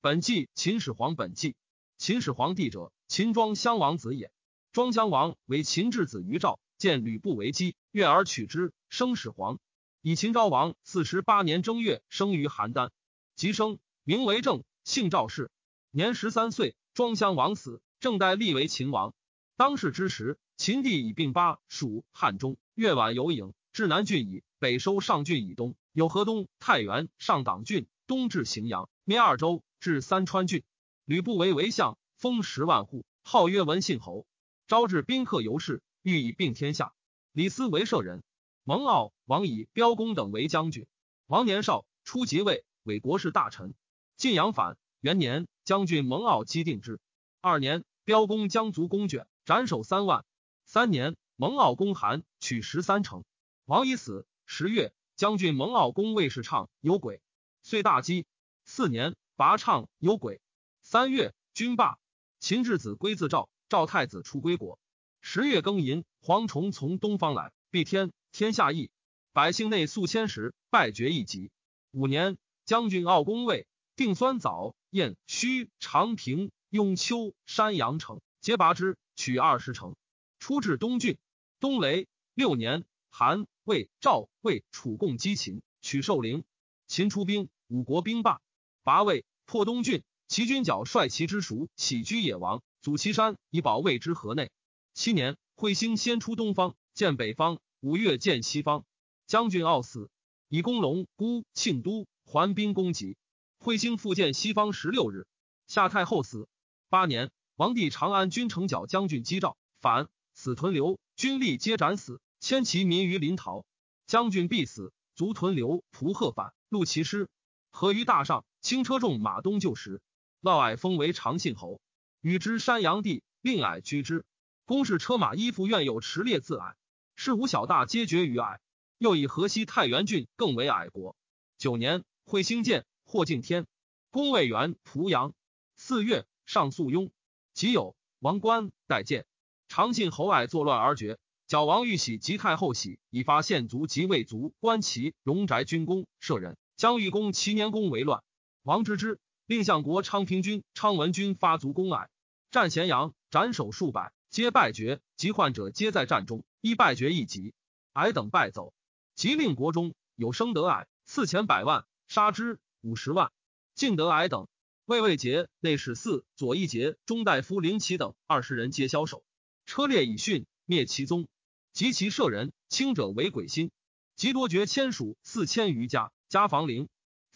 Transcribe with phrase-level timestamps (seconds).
[0.00, 1.56] 本纪秦始皇本纪。
[1.96, 4.30] 秦始皇帝者，秦庄襄王子也。
[4.70, 9.58] 庄襄王为秦质子于赵，见吕不韦姬，悦而取之，生始皇。
[10.00, 12.90] 以秦昭王四十八年正月生于邯郸，
[13.34, 15.50] 即生，名为正，姓赵氏。
[15.90, 19.14] 年十三岁，庄襄王死，正代立为秦王。
[19.56, 30.64] 当世之时，秦帝已并巴蜀汉中，越宛有郢，至南郡以北收上郡以东，有河东太原上党郡，东至荥阳，灭二州，至三川郡。
[31.04, 34.26] 吕不韦为相，封十万户，号曰文信侯。
[34.66, 36.92] 招致宾客游士，欲以并天下。
[37.32, 38.22] 李斯为舍人。
[38.64, 40.86] 蒙骜王以彪公等为将军。
[41.26, 43.74] 王年少，初即位，为国事大臣。
[44.16, 47.00] 晋阳反元年，将军蒙骜击定之。
[47.40, 50.26] 二年，彪公将卒公卷，斩首三万。
[50.66, 53.24] 三年，蒙骜攻韩，取十三城。
[53.64, 54.26] 王已死。
[54.44, 57.22] 十月，将军蒙骜攻魏氏畅，有鬼，
[57.62, 58.26] 遂大饥。
[58.64, 60.40] 四年，拔畅有鬼。
[60.82, 62.00] 三月，军罢。
[62.40, 63.48] 秦质子归自赵。
[63.68, 64.80] 赵太子出归国。
[65.20, 68.10] 十月庚寅，蝗虫从东方来，蔽天。
[68.32, 68.90] 天下异，
[69.32, 71.52] 百姓内粟千石，败绝一级。
[71.92, 79.94] 五年，将军傲公魏，定酸枣、燕、须、长平、雍丘、山阳城，皆拔之，取二十城。
[80.40, 81.16] 出至东郡，
[81.60, 82.08] 东雷。
[82.34, 86.42] 六年，韩、魏、赵、魏、楚共击秦，取寿陵。
[86.88, 88.40] 秦出兵，五国兵罢，
[88.88, 90.02] 拔魏，破东郡。
[90.28, 94.50] 齐军角率其之属，起居野王，阻其山，以保卫之河内。
[94.94, 97.58] 七年，彗星先出东方，见北方。
[97.80, 98.86] 五月见西方，
[99.26, 100.08] 将军傲死，
[100.48, 103.18] 以攻龙孤庆都，还兵攻击。
[103.62, 105.26] 彗星复见西方十六日，
[105.66, 106.48] 夏太后死。
[106.88, 113.66] 八年，王帝长安军城角将军击赵，反死屯留，军力皆斩死，迁其民于临洮。
[114.06, 117.28] 将军必死，卒屯留，蒲贺反，戮其师。
[117.70, 120.02] 合于大上，轻车重马东就时，
[120.42, 121.80] 嫪毐封为长信侯，
[122.20, 124.26] 与之山阳地，令矮居之。
[124.66, 126.76] 公事车马衣服，愿有持列自矮。
[127.16, 128.60] 事无小大皆决于矮，
[128.98, 131.16] 又以河西太原郡更为矮国。
[131.56, 133.66] 九年，彗星见，或敬天。
[134.10, 135.32] 公卫元濮阳。
[135.74, 137.10] 四月，上肃雍。
[137.54, 139.24] 即有王冠待见。
[139.68, 141.18] 长信侯矮作乱而绝。
[141.46, 146.58] 矫王玉玺及太后玺，以发县卒及魏卒官旗荣宅军功舍人。
[146.76, 148.22] 将欲攻齐年宫为乱，
[148.68, 152.10] 王之之，令相国昌平君昌文君发卒攻矮，
[152.50, 155.00] 战咸阳，斩首数百，皆败绝。
[155.16, 156.44] 及患者皆在战中。
[156.60, 157.54] 一败绝一级，
[157.94, 158.74] 矮等败走，
[159.14, 163.32] 即令国中有生得矮，赐钱百万，杀之五十万。
[163.74, 164.48] 尽得矮等，
[164.84, 169.24] 魏魏杰内史四左一杰中大夫林奇等二十人皆枭首，
[169.64, 171.26] 车裂以训灭其宗。
[171.72, 173.70] 及其舍人轻者为鬼心，
[174.14, 176.90] 及多绝千属四千余家，家房陵。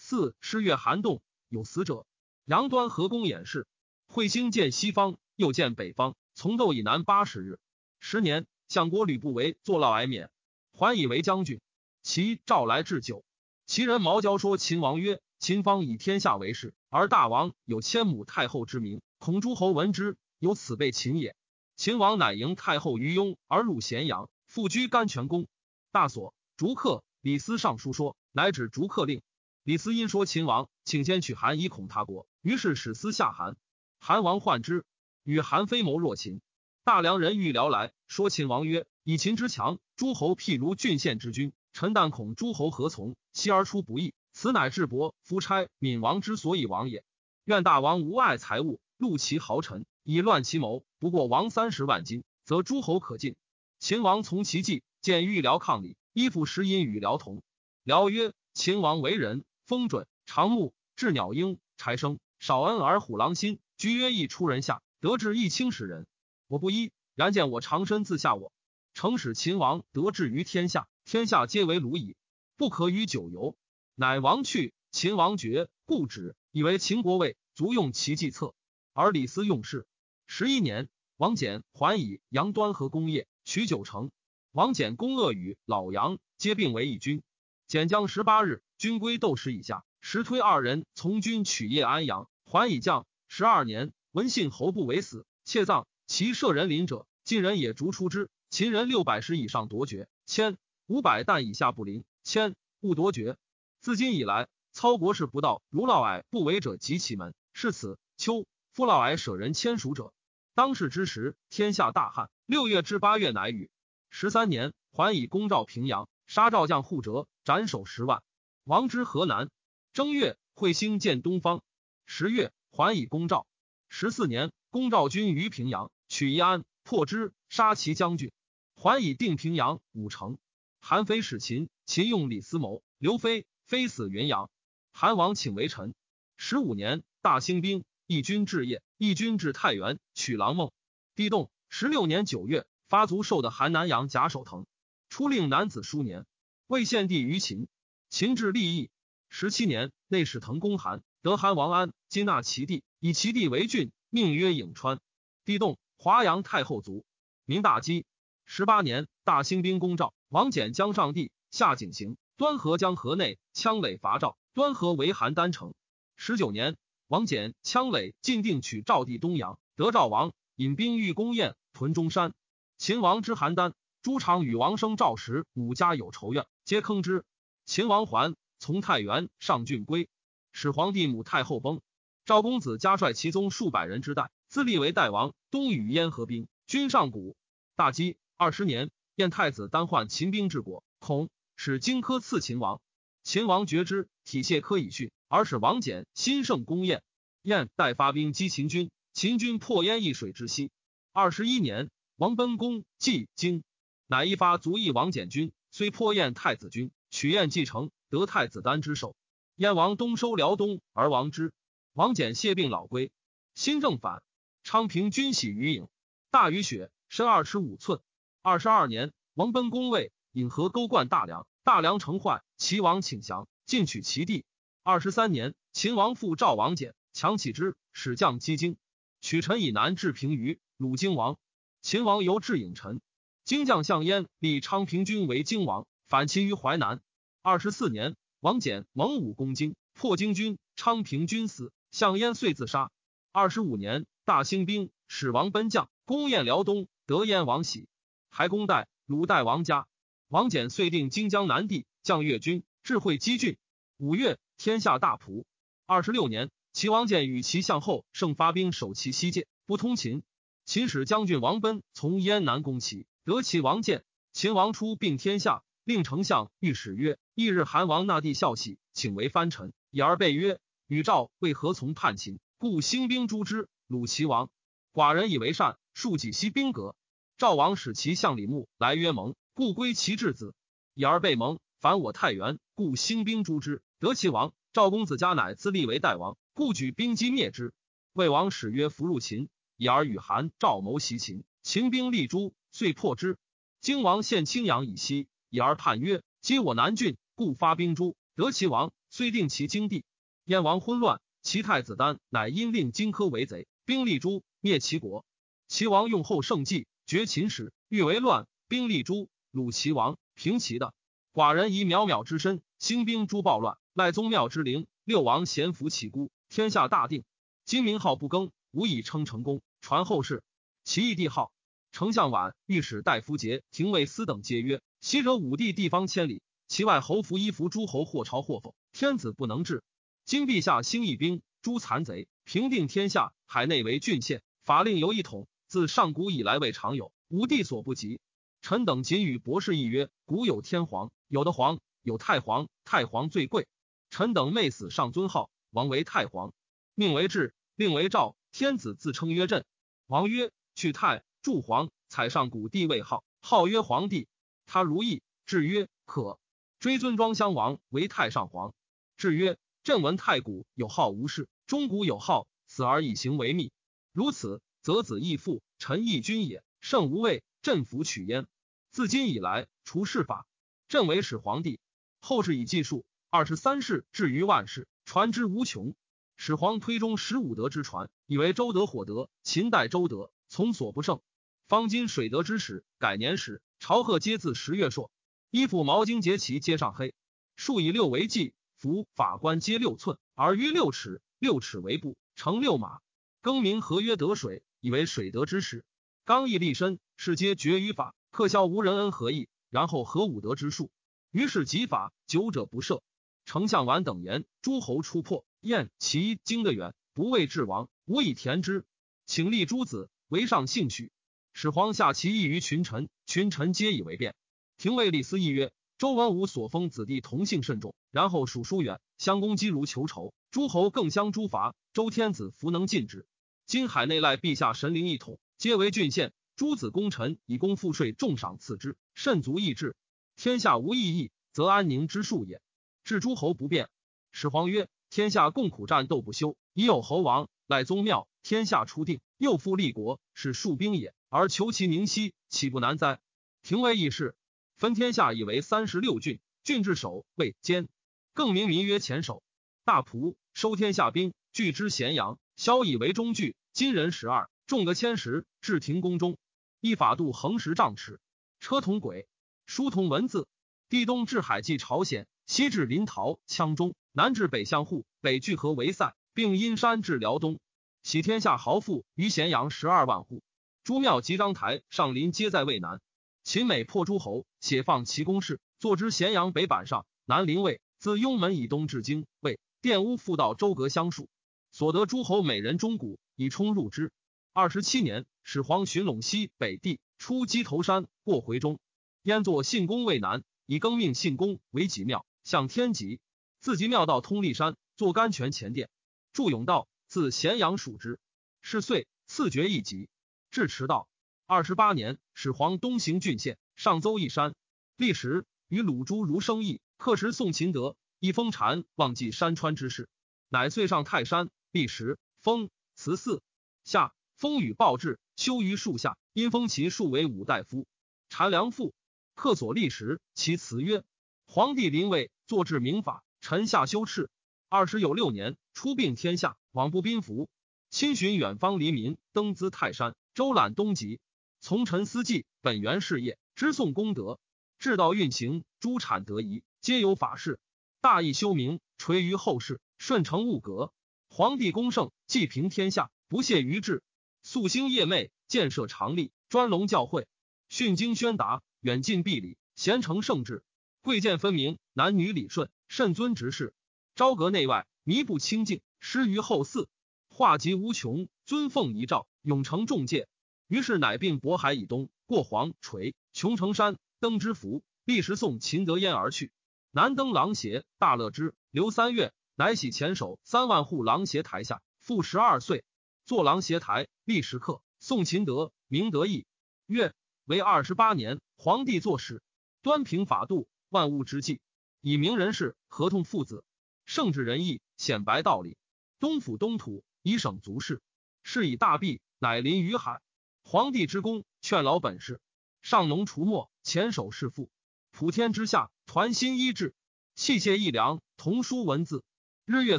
[0.04, 2.06] 四十月寒冻，有死者。
[2.44, 3.68] 杨端河公演示，
[4.08, 7.60] 彗星见西方，又见北方，从斗以南八十日。
[8.00, 8.44] 十年。
[8.68, 10.28] 相国吕不韦坐牢挨免，
[10.72, 11.60] 还以为将军。
[12.02, 13.24] 其召来置酒，
[13.64, 21.36] 其人毛焦说秦王曰：“秦方以天下为事，而大王有千亩太后之名，恐诸侯闻之，有此被秦也。”
[21.76, 25.46] 秦王乃迎太后于雍，而入咸阳，复居甘泉宫。
[25.92, 29.22] 大所逐客，李斯上书说，乃指逐客令。
[29.64, 32.26] 李斯因说秦王，请先取韩，以恐他国。
[32.40, 33.56] 于是使司下韩，
[34.00, 34.84] 韩王患之，
[35.22, 36.40] 与韩非谋若秦。
[36.82, 41.52] 大梁人欲辽来，说秦王曰：“以秦之强，诸侯譬如郡县之君。
[41.72, 43.14] 臣但恐诸侯何从？
[43.32, 47.04] 昔而出不义，此乃智伯夫差闵王之所以亡也。
[47.44, 50.84] 愿大王无爱财物，戮其豪臣，以乱其谋。
[50.98, 53.36] 不过王三十万金，则诸侯可进。
[53.78, 57.44] 秦王从其计，见欲辽抗礼，衣服食饮与辽同。
[57.84, 63.58] 辽曰：秦王为人，风准长目，鸷鸟鹰，柴生，少恩而虎狼心。
[63.78, 66.06] 居曰亦出人下，得志亦轻使人。”
[66.46, 68.52] 我不依，然见我长身自下我，
[68.92, 72.16] 诚使秦王得志于天下，天下皆为鲁矣，
[72.58, 73.56] 不可与久游。
[73.94, 78.52] 乃王去，秦王绝，故止，以为秦国位足用其计策。
[78.92, 79.86] 而李斯用事。
[80.26, 84.10] 十一年，王翦还以杨端和功业，取九城。
[84.50, 87.22] 王翦攻鄂与老杨，皆并为一军。
[87.66, 93.06] 简将十八日，军归斗石以下，时推二人从军取业安阳，还以将。
[93.28, 95.86] 十二年，闻信侯不为死，窃葬。
[96.08, 98.28] 其舍人临者，晋人也逐出之。
[98.50, 100.56] 秦人六百石以上夺爵，千
[100.88, 103.36] 五百担以下不临，千勿夺爵。
[103.78, 107.34] 自今以来，操国事不到，如嫪毐不为者及其门。
[107.52, 110.12] 是此秋，夫嫪毐舍人千属者。
[110.56, 113.70] 当世之时，天下大旱，六月至八月乃雨。
[114.10, 118.24] 十三年，还以攻赵平阳，杀赵将护哲，斩首十万。
[118.64, 119.50] 王之河南。
[119.92, 121.64] 正月，彗星见东方。
[122.06, 123.44] 十月，还以公赵。
[123.88, 128.30] 十四年，公赵军于平阳，取宜安，破之，杀其将军。
[128.76, 130.38] 还以定平阳、五城。
[130.80, 134.48] 韩非使秦，秦用李思谋，刘飞，飞死云阳。
[134.92, 135.92] 韩王请为臣。
[136.36, 140.70] 十五年，大兴兵，义军至业，义军至太原，取狼孟。
[141.16, 141.50] 地动。
[141.68, 144.66] 十六年九月，发卒受的韩南阳贾守腾，
[145.08, 146.26] 出令男子书年，
[146.68, 147.66] 魏献帝于秦。
[148.12, 148.90] 秦至立邑。
[149.30, 155.00] 十七年，内史腾攻韩，得韩王安，接纳其地，以其地为郡，命曰颍川。
[155.46, 157.06] 地动，华阳太后卒。
[157.46, 158.04] 民大饥。
[158.44, 165.72] 十八年，大兴兵攻赵，王翦将上地，下井陉，端河江河内，羌垒伐赵，端河为邯郸城。
[166.14, 166.76] 十九年，
[167.08, 171.56] 王翦羌垒进定取赵地东阳，得赵王，引兵欲攻燕。
[171.72, 172.34] 屯中山，
[172.76, 173.72] 秦王之邯郸，
[174.02, 177.24] 朱常与王生、赵时五家有仇怨，皆坑之。
[177.64, 180.08] 秦王还，从太原上郡归，
[180.52, 181.80] 始皇帝母太后崩。
[182.24, 185.34] 赵公子加率其宗数百人之代，自立为代王。
[185.50, 187.36] 东与燕合兵，军上谷。
[187.76, 192.80] 大饥二十年，燕太子单患秦兵之国，恐使荆轲刺秦王。
[193.22, 197.02] 秦王觉之，体谢轲以训，而使王翦新胜攻燕。
[197.42, 200.70] 燕待发兵击秦军，秦军破燕易水之西。
[201.12, 203.62] 二十一年，王奔攻济京，
[204.06, 209.14] 乃一发足以王翦军，虽破燕太子军，取燕继承，得太子丹之首。
[209.56, 211.52] 燕王东收辽东而亡之。
[211.92, 213.12] 王翦谢病老归，
[213.54, 214.22] 新政反。
[214.64, 215.88] 昌平君喜于郢，
[216.30, 218.00] 大雨雪，深二尺五寸。
[218.40, 224.46] 二十二年，王奔攻魏，引河沟灌大梁，大梁城坏，齐王请降，进取其地。
[224.82, 228.78] 二十三年，秦王复赵王翦，强起之，使将击京，
[229.20, 230.58] 取陈以南至平舆。
[230.78, 231.36] 鲁荆王，
[231.82, 233.02] 秦王由至颍陈，
[233.44, 237.00] 荆将项燕立昌平君为荆王，反秦于淮南。
[237.40, 242.90] 二十四年，王翦蒙武攻荆，破荆军，昌平君死，项燕遂自杀。
[243.32, 247.88] 二十五年，大兴兵，使王奔将攻燕辽东，得燕王喜，
[248.28, 249.86] 还攻代鲁代王家。
[250.28, 253.56] 王翦遂定荆江南地，将越军，智慧积郡。
[253.96, 255.46] 五月，天下大仆。
[255.86, 260.22] 二十六年，齐王建与其相后胜发兵守其西界，不通秦。
[260.66, 264.04] 秦使将军王奔从燕南攻齐，得其王建。
[264.34, 269.72] 秦王出并天下，令丞相御史曰：“翌日，韩王纳帝孝喜，请为藩臣。
[269.90, 272.38] 以而备曰：‘与赵为何从叛秦？
[272.56, 274.48] 故兴兵诛之，虏齐王。
[274.92, 276.94] 寡人以为善，数己息兵革。’
[277.36, 280.54] 赵王使其相李牧来曰：‘盟，故归其质子。’
[280.94, 284.54] 以而备蒙，反我太原，故兴兵诛之，得其王。
[284.72, 287.74] 赵公子家乃自立为代王，故举兵击灭之。
[288.12, 293.36] 魏王使曰：‘弗入秦。’以而与韩赵谋袭秦，秦兵立诛，遂破之。
[293.80, 300.02] 荆王献青阳以西，以而叛曰：“皆我南郡，故发兵诛，得其王，遂定其京地。”
[300.44, 305.26] 燕王昏乱，其太子丹乃因令荆轲为贼，兵立诛，灭齐国。
[305.68, 310.94] 齐王用后胜计，绝秦时，欲为乱，兵立诛，虏齐王，平齐的。
[311.34, 317.24] 寡人以渺渺之身，兴兵诛暴乱，赖宗庙之灵，六王咸服其孤，天下大定。
[317.66, 319.60] 今名号不更，无以称成功。
[319.82, 320.42] 传后世，
[320.82, 321.52] 其义帝号
[321.90, 329.82] 丞相宛、御史大夫节、廷尉司等皆曰：昔者武帝地方千里，其外侯服衣服诸侯，或朝或否，天子不能治。
[330.24, 338.20] 今陛下兴义兵，诛残贼，平定天下，海内为郡县，法令由一统，自上古以来未尝有，武帝所不及。
[338.60, 343.66] 臣等仅与博士议曰：古有天皇，有的皇，有太皇，太皇最贵。
[344.08, 346.54] 臣等昧死上尊号，王为太皇，
[346.94, 348.36] 命为治，令为诏。
[348.52, 349.64] 天子自称曰朕。
[350.06, 354.28] 王曰：“去太祝皇，采上古帝位号，号曰皇帝。
[354.72, 356.38] 他如意，至曰可。
[356.80, 358.72] 追尊庄襄王为太上皇。
[359.18, 363.70] 至曰：朕闻太古有号无事，中古有号死而以行为密。
[364.12, 366.64] 如此，则子义父，臣义君也。
[366.80, 368.46] 圣无畏，朕弗取焉。
[368.90, 370.46] 自今以来，除世法，
[370.88, 371.78] 朕为始皇帝。
[372.18, 375.94] 后世以计数，二十三世至于万世，传之无穷。
[376.38, 381.20] 始皇推中十五德之传。”以为周德、火德，秦代周德从所不胜。
[381.68, 385.10] 方今水德之始，改年时，朝贺皆自十月朔。
[385.50, 387.16] 衣服毛巾结旗皆上黑。
[387.56, 393.00] 数以六为计，服法官皆六寸，而约六尺，六尺为步，乘六马。
[393.40, 395.84] 更名合约得水，以为水德之始。
[396.24, 399.48] 刚毅立身，是皆绝于法，克销无人恩何意？
[399.68, 400.92] 然后合五德之术，
[401.32, 403.00] 于是极法，久者不赦。
[403.46, 408.86] 丞相完等言，诸侯出破，燕齐经得远，不畏至亡，无以田之，
[409.26, 411.10] 请立诸子为上幸许。
[411.52, 414.34] 始皇下其意于群臣，群臣皆以为变。
[414.78, 420.32] 廷尉李斯议曰：周文武所封子弟同姓甚重，然后属疏远，相攻击如求仇。
[420.50, 423.26] 诸侯更相诛伐，周天子弗能禁止。
[423.66, 426.32] 今海内赖陛下神灵一统，皆为郡县。
[426.56, 429.94] 诸子功臣以功赋税，重赏赐之，甚足益智。
[430.36, 432.60] 天下无异议，则安宁之术也。
[433.04, 433.88] 治诸侯不变。
[434.32, 443.18] 始皇曰：天下共苦战斗不休，已有侯王赖宗庙，天下初定，又复立国，是庶兵也，而求其宁息，岂不难哉？
[443.62, 444.36] 廷尉议事，
[444.76, 447.88] 分天下以为三十六郡，郡治守卫监，
[448.34, 449.42] 更名民曰前守。
[449.82, 453.56] 大仆收天下兵，据之咸阳，萧以为中据。
[453.72, 456.36] 今人十二，重得千石，至廷宫中。
[456.80, 458.20] 一法度横十丈尺，
[458.60, 459.26] 车同轨，
[459.64, 460.46] 书同文字。
[460.90, 467.58] 地东至海济朝鲜，西至临洮羌中，南至北向户，北距河为塞，并阴山至辽东。
[468.02, 470.42] 喜天下豪富于咸阳十二万户。
[470.84, 473.00] 诸庙及章台上林皆在渭南。
[473.44, 481.28] 秦美破诸侯，且放其宫室，坐之咸阳北板上，南临渭，自雍门以东至京渭，殿屋复到周阁相属，
[481.70, 484.10] 所得诸侯美人钟鼓，以充入之。
[484.52, 488.80] 二十七年，始皇寻陇西北地，出鸡头山，过回中。
[489.22, 493.20] 焉作信公渭南，以更命信公为己庙，向天极。
[493.60, 495.88] 自即庙道通历山，坐甘泉前殿。
[496.32, 498.18] 祝永道，自咸阳属之。
[498.62, 500.08] 是岁，赐爵一级。
[500.52, 501.08] 至迟道
[501.46, 504.54] 二十八年，始皇东行郡县，上邹一山。
[504.96, 510.10] 历时与鲁珠如生意，刻石宋秦德，一封禅忘记山川之事，
[510.50, 511.48] 乃遂上泰山。
[511.70, 513.40] 历时封慈嗣
[513.82, 514.12] 下。
[514.36, 516.18] 风雨暴至，休于树下。
[516.34, 517.86] 因封其树为五大夫。
[518.28, 518.92] 禅良父
[519.34, 521.02] 客所立时，其辞曰
[521.48, 524.28] ：“皇帝临位，坐治明法，臣下修饬。
[524.68, 527.48] 二十有六年，出并天下，往不宾服。
[527.88, 531.20] 亲寻远方黎民，登兹泰山，周览东极，
[531.60, 534.40] 从臣思计，本源事业，知颂功德，
[534.78, 537.60] 至道运行，诸产得宜，皆有法事。
[538.00, 540.90] 大义修明，垂于后世，顺承物格。
[541.28, 544.02] 皇帝功盛，济平天下，不懈于治。”
[544.42, 547.26] 夙兴夜寐，建设常立，专隆教诲，
[547.68, 550.64] 训经宣达，远近必礼，贤成圣治，
[551.02, 553.74] 贵贱分明，男女礼顺，慎尊执事，
[554.14, 556.86] 朝阁内外，弥不清净，施于后嗣，
[557.28, 560.28] 化极无穷，尊奉遗诏，永承重戒。
[560.66, 564.82] 于是乃并渤海以东，过黄垂，穷城山，登之福。
[565.04, 566.52] 立时送秦德焉而去，
[566.92, 572.84] 南登狼邪，大乐之，留三月，乃喜前手三万户狼邪台下，复十二岁。
[573.24, 574.80] 坐狼斜台，立时刻。
[575.00, 576.46] 宋秦德，明德义，
[576.86, 577.12] 月
[577.44, 578.40] 为二十八年。
[578.56, 579.42] 皇帝作事，
[579.82, 581.60] 端平法度，万物之际，
[582.00, 583.64] 以明人事，合同父子，
[584.04, 585.76] 圣治仁义，显白道理。
[586.20, 588.00] 东府东土，以省足事。
[588.42, 590.20] 是以大弊，乃临于海。
[590.64, 592.40] 皇帝之功，劝劳本事，
[592.82, 594.70] 上农除没，前守是父。
[595.10, 596.94] 普天之下，团心一致，
[597.34, 599.24] 器械一良，同书文字，
[599.64, 599.98] 日月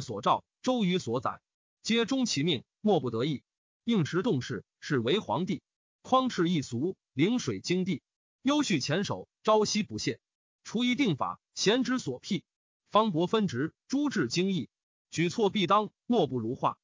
[0.00, 1.40] 所照，周瑜所载，
[1.82, 2.64] 皆终其命。
[2.80, 3.42] 莫不得意，
[3.84, 5.62] 应时动事，是为皇帝。
[6.02, 8.02] 匡斥一俗，临水经地，
[8.42, 10.20] 优恤前手，朝夕不懈。
[10.64, 12.44] 除一定法，贤之所辟。
[12.90, 14.68] 方伯分职，诸治精义，
[15.10, 16.76] 举措必当，莫不如画。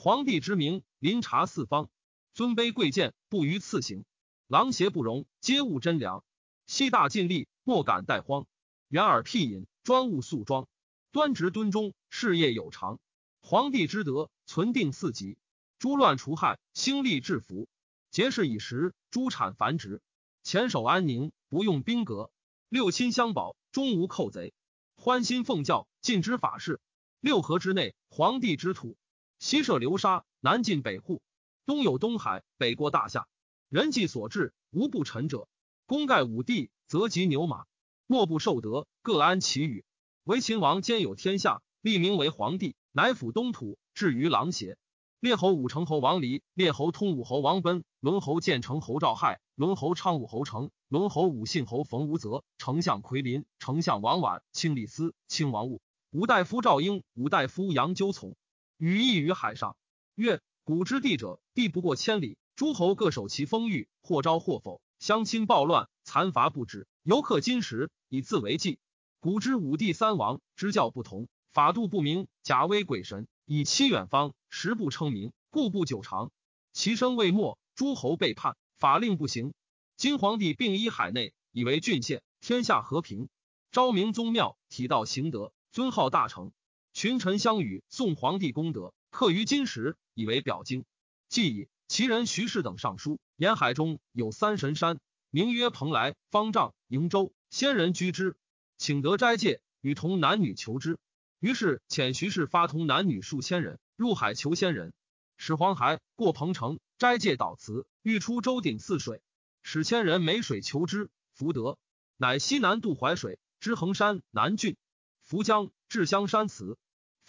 [0.00, 1.90] 皇帝之名，临察四方，
[2.32, 4.04] 尊卑贵贱，不逾次行。
[4.46, 6.22] 狼邪不容，皆务真良。
[6.66, 8.46] 悉大尽力，莫敢怠荒。
[8.86, 10.68] 远耳辟隐，专务肃庄，
[11.10, 13.00] 端直敦忠，事业有常。
[13.40, 15.36] 皇帝之德，存定四极。
[15.80, 17.68] 诸乱除害，兴利治福，
[18.12, 20.00] 节事以时，诸产繁殖，
[20.44, 22.30] 前守安宁，不用兵革，
[22.68, 24.54] 六亲相保，终无寇贼，
[24.94, 26.80] 欢心奉教，尽知法事。
[27.18, 28.96] 六合之内，皇帝之土，
[29.38, 31.22] 西涉流沙，南进北户，
[31.64, 33.28] 东有东海，北过大夏，
[33.68, 35.48] 人迹所至，无不臣者。
[35.86, 37.66] 功盖五帝，则及牛马，
[38.06, 39.84] 莫不受德，各安其羽。
[40.24, 44.76] 唯秦王兼有天下，立名为皇帝，乃抚东土，至于狼邪。
[45.20, 55.80] 列侯武成侯王离，列侯通武侯王奔，伦侯建成侯赵亥，伦侯昌武侯成，伦侯武信侯冯无泽，丞相奎林，丞相王绾，卿李斯，卿王务，
[56.10, 58.36] 五大夫赵婴，五大夫杨纠从，
[58.78, 59.76] 羽翼于海上。
[60.14, 68.78] 曰：古之地者，地不过千里，诸侯各守其封域，或招或否，相侵暴乱，残伐不止，犹克金石以自为计。
[69.18, 73.26] 古之五帝三王，之教不同，法度不明，假威鬼神。
[73.44, 76.30] 以欺远方，时不称名，故不久长。
[76.72, 79.54] 其声未没，诸侯背叛，法令不行。
[79.96, 83.28] 今皇帝并依海内，以为郡县，天下和平。
[83.72, 86.52] 昭明宗庙，体道行德，尊号大成。
[86.98, 90.84] 群臣相与，颂皇帝功德，刻于金石，以为表经。
[91.28, 94.98] 既以其人徐氏等上书，沿海中有三神山，
[95.30, 98.36] 名曰蓬莱、方丈、瀛洲，仙人居之，
[98.78, 100.98] 请得斋戒，与同男女求之。
[101.38, 104.92] 于是遣徐氏发同男女数千人，入海求仙人。
[105.36, 109.22] 始皇还过彭城，斋戒祷辞，欲出舟顶泗水，
[109.62, 111.78] 使千人每水求之，福德，
[112.16, 114.76] 乃西南渡淮水，知衡山南郡，
[115.22, 116.76] 福江至香山祠，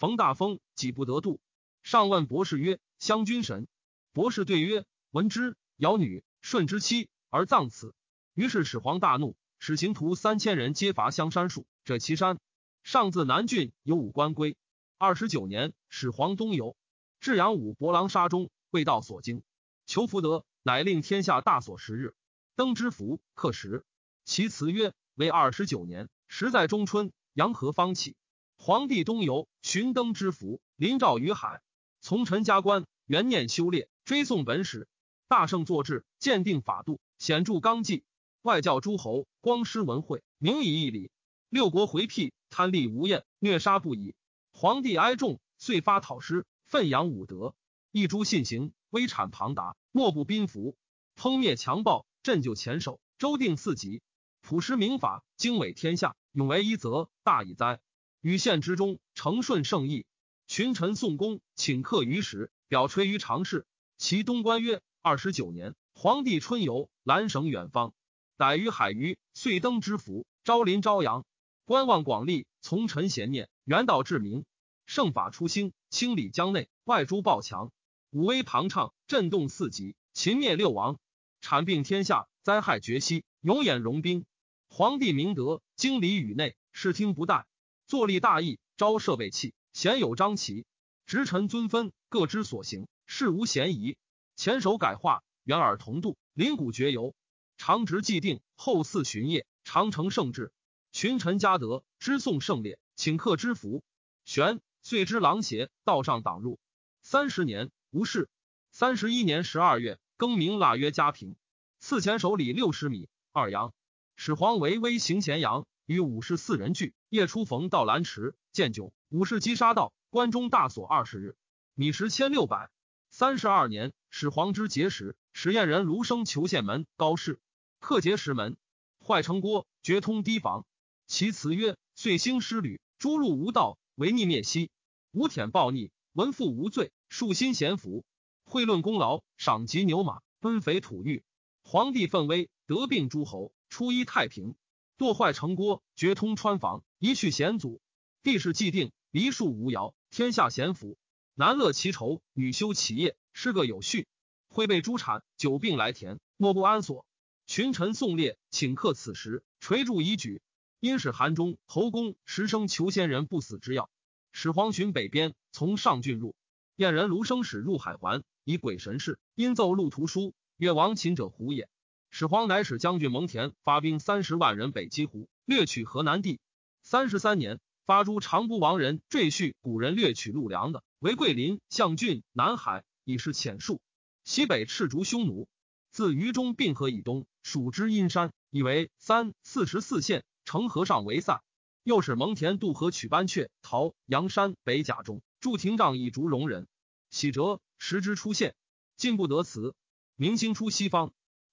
[0.00, 1.40] 逢大风，己不得渡。
[1.82, 3.68] 上问博士曰：“湘君神？”
[4.14, 7.94] 博士对曰：“闻之，尧女舜之妻，而葬此。”
[8.32, 12.38] 于是始皇大怒，使行徒三千人皆伐香山树，者其山。
[12.82, 14.56] 上自南郡有五官归。
[14.96, 16.78] 二十九年，始皇东游。
[17.20, 19.42] 至阳武博狼沙中，未到所经，
[19.84, 22.14] 求福德，乃令天下大所十日，
[22.56, 23.84] 登之福，克时。
[24.24, 28.16] 其辞曰：为二十九年，时在中春，阳和方起。
[28.56, 31.60] 皇帝东游，寻登之福，临照于海。
[32.00, 34.88] 从臣加官，元念修炼，追诵本史，
[35.28, 38.04] 大圣作制，鉴定法度，显著纲纪。
[38.42, 41.10] 外教诸侯，光师文会，明以义礼。
[41.50, 44.14] 六国回辟，贪利无厌，虐杀不已。
[44.52, 46.46] 皇帝哀众，遂发讨师。
[46.64, 47.54] 奋扬武德，
[47.90, 50.76] 一诛信行，威产庞达，莫不宾服。
[51.16, 54.00] 烹灭强暴，镇就前首，周定四极，
[54.40, 57.80] 朴实明法，经纬天下，永为一则，大矣哉！
[58.20, 60.04] 与县之中，承顺圣意，
[60.46, 63.66] 群臣送公，请客于时，表吹于常事。
[63.96, 67.94] 其东关曰：二十九年，皇帝春游，兰省远方，
[68.36, 71.24] 逮于海隅，遂登之福，昭临朝阳，
[71.64, 74.44] 观望广利，从臣贤念，元道至明。
[74.84, 77.72] 圣法初兴，清理江内外诸暴强，
[78.10, 80.98] 武威庞畅，震动四极，秦灭六王，
[81.40, 84.26] 铲并天下，灾害绝息，永掩戎兵。
[84.68, 87.44] 皇帝明德，经理宇内，视听不怠，
[87.90, 90.64] 坐立大义，招设备器，贤有张齐，
[91.06, 93.96] 直臣尊分，各之所行，事无嫌疑。
[94.36, 97.16] 前手改化，远耳同度，临古绝游，
[97.58, 100.52] 常直既定，后嗣巡夜，常成圣制。
[100.92, 103.82] 群臣嘉德，知颂圣烈，请客之福，
[104.24, 104.60] 玄。
[104.82, 106.60] 遂知狼邪，道上党入。
[107.02, 108.30] 三十年无事。
[108.70, 111.34] 三十一年十二月，更名腊曰嘉平。
[111.80, 113.08] 赐前守礼六十米。
[113.32, 113.74] 二阳
[114.14, 116.94] 始皇为威行咸阳，与武士四人聚。
[117.08, 118.92] 夜出逢到兰池，见酒。
[119.08, 121.34] 武士击杀道，关中大锁二十日。
[121.74, 122.70] 米食千六百。
[123.10, 127.40] 三十二年，始皇之节时，使燕人卢生求县门高士，
[127.80, 128.56] 克节石门，
[129.04, 130.64] 坏城郭，绝通堤防。
[131.08, 133.76] 其辞曰：岁兴失旅，诸入无道。
[133.96, 134.70] 违逆灭息，
[135.10, 138.04] 无舔暴逆，文父无罪，庶心贤福，
[138.44, 141.24] 会论功劳，赏及牛马，分肥土玉。
[141.64, 144.54] 皇帝奋威，得病诸侯，初一太平，
[145.00, 147.80] 堕坏城郭，绝通川防，一去险阻。
[148.22, 150.98] 地势既定，梨树无摇，天下咸福。
[151.32, 154.06] 男乐其仇，女修其业，是个有序。
[154.50, 157.06] 会被诸产，久病来田，莫不安所。
[157.46, 160.42] 群臣宋烈，请客此时，垂柱以举。
[160.80, 163.88] 因使韩中侯公时生求仙人不死之药，
[164.32, 166.34] 始皇巡北边，从上郡入，
[166.76, 171.70] 燕人卢生使入海环，以鬼神事，因奏路图书，曰亡秦者胡也。
[172.10, 176.40] 始皇乃使将军蒙恬发兵三十万人北击胡，掠取河南地。
[176.82, 183.80] 三十三年，发诸长不亡人赘婿古人掠取陆梁的，为桂林、象郡、南海，以是浅数。
[184.24, 185.48] 西北赤竹匈奴，
[185.92, 190.24] 自渝中并河以东，属之阴山，以为三四十四县。
[190.44, 191.44] 成河上为塞，
[191.84, 196.66] 又使蒙恬渡河取斑雀，逃阳山北甲中，筑亭帐以逐戎人。
[197.08, 198.56] 喜折时之出现，
[198.96, 199.76] 进不得辞。
[200.16, 201.12] 明星出西方。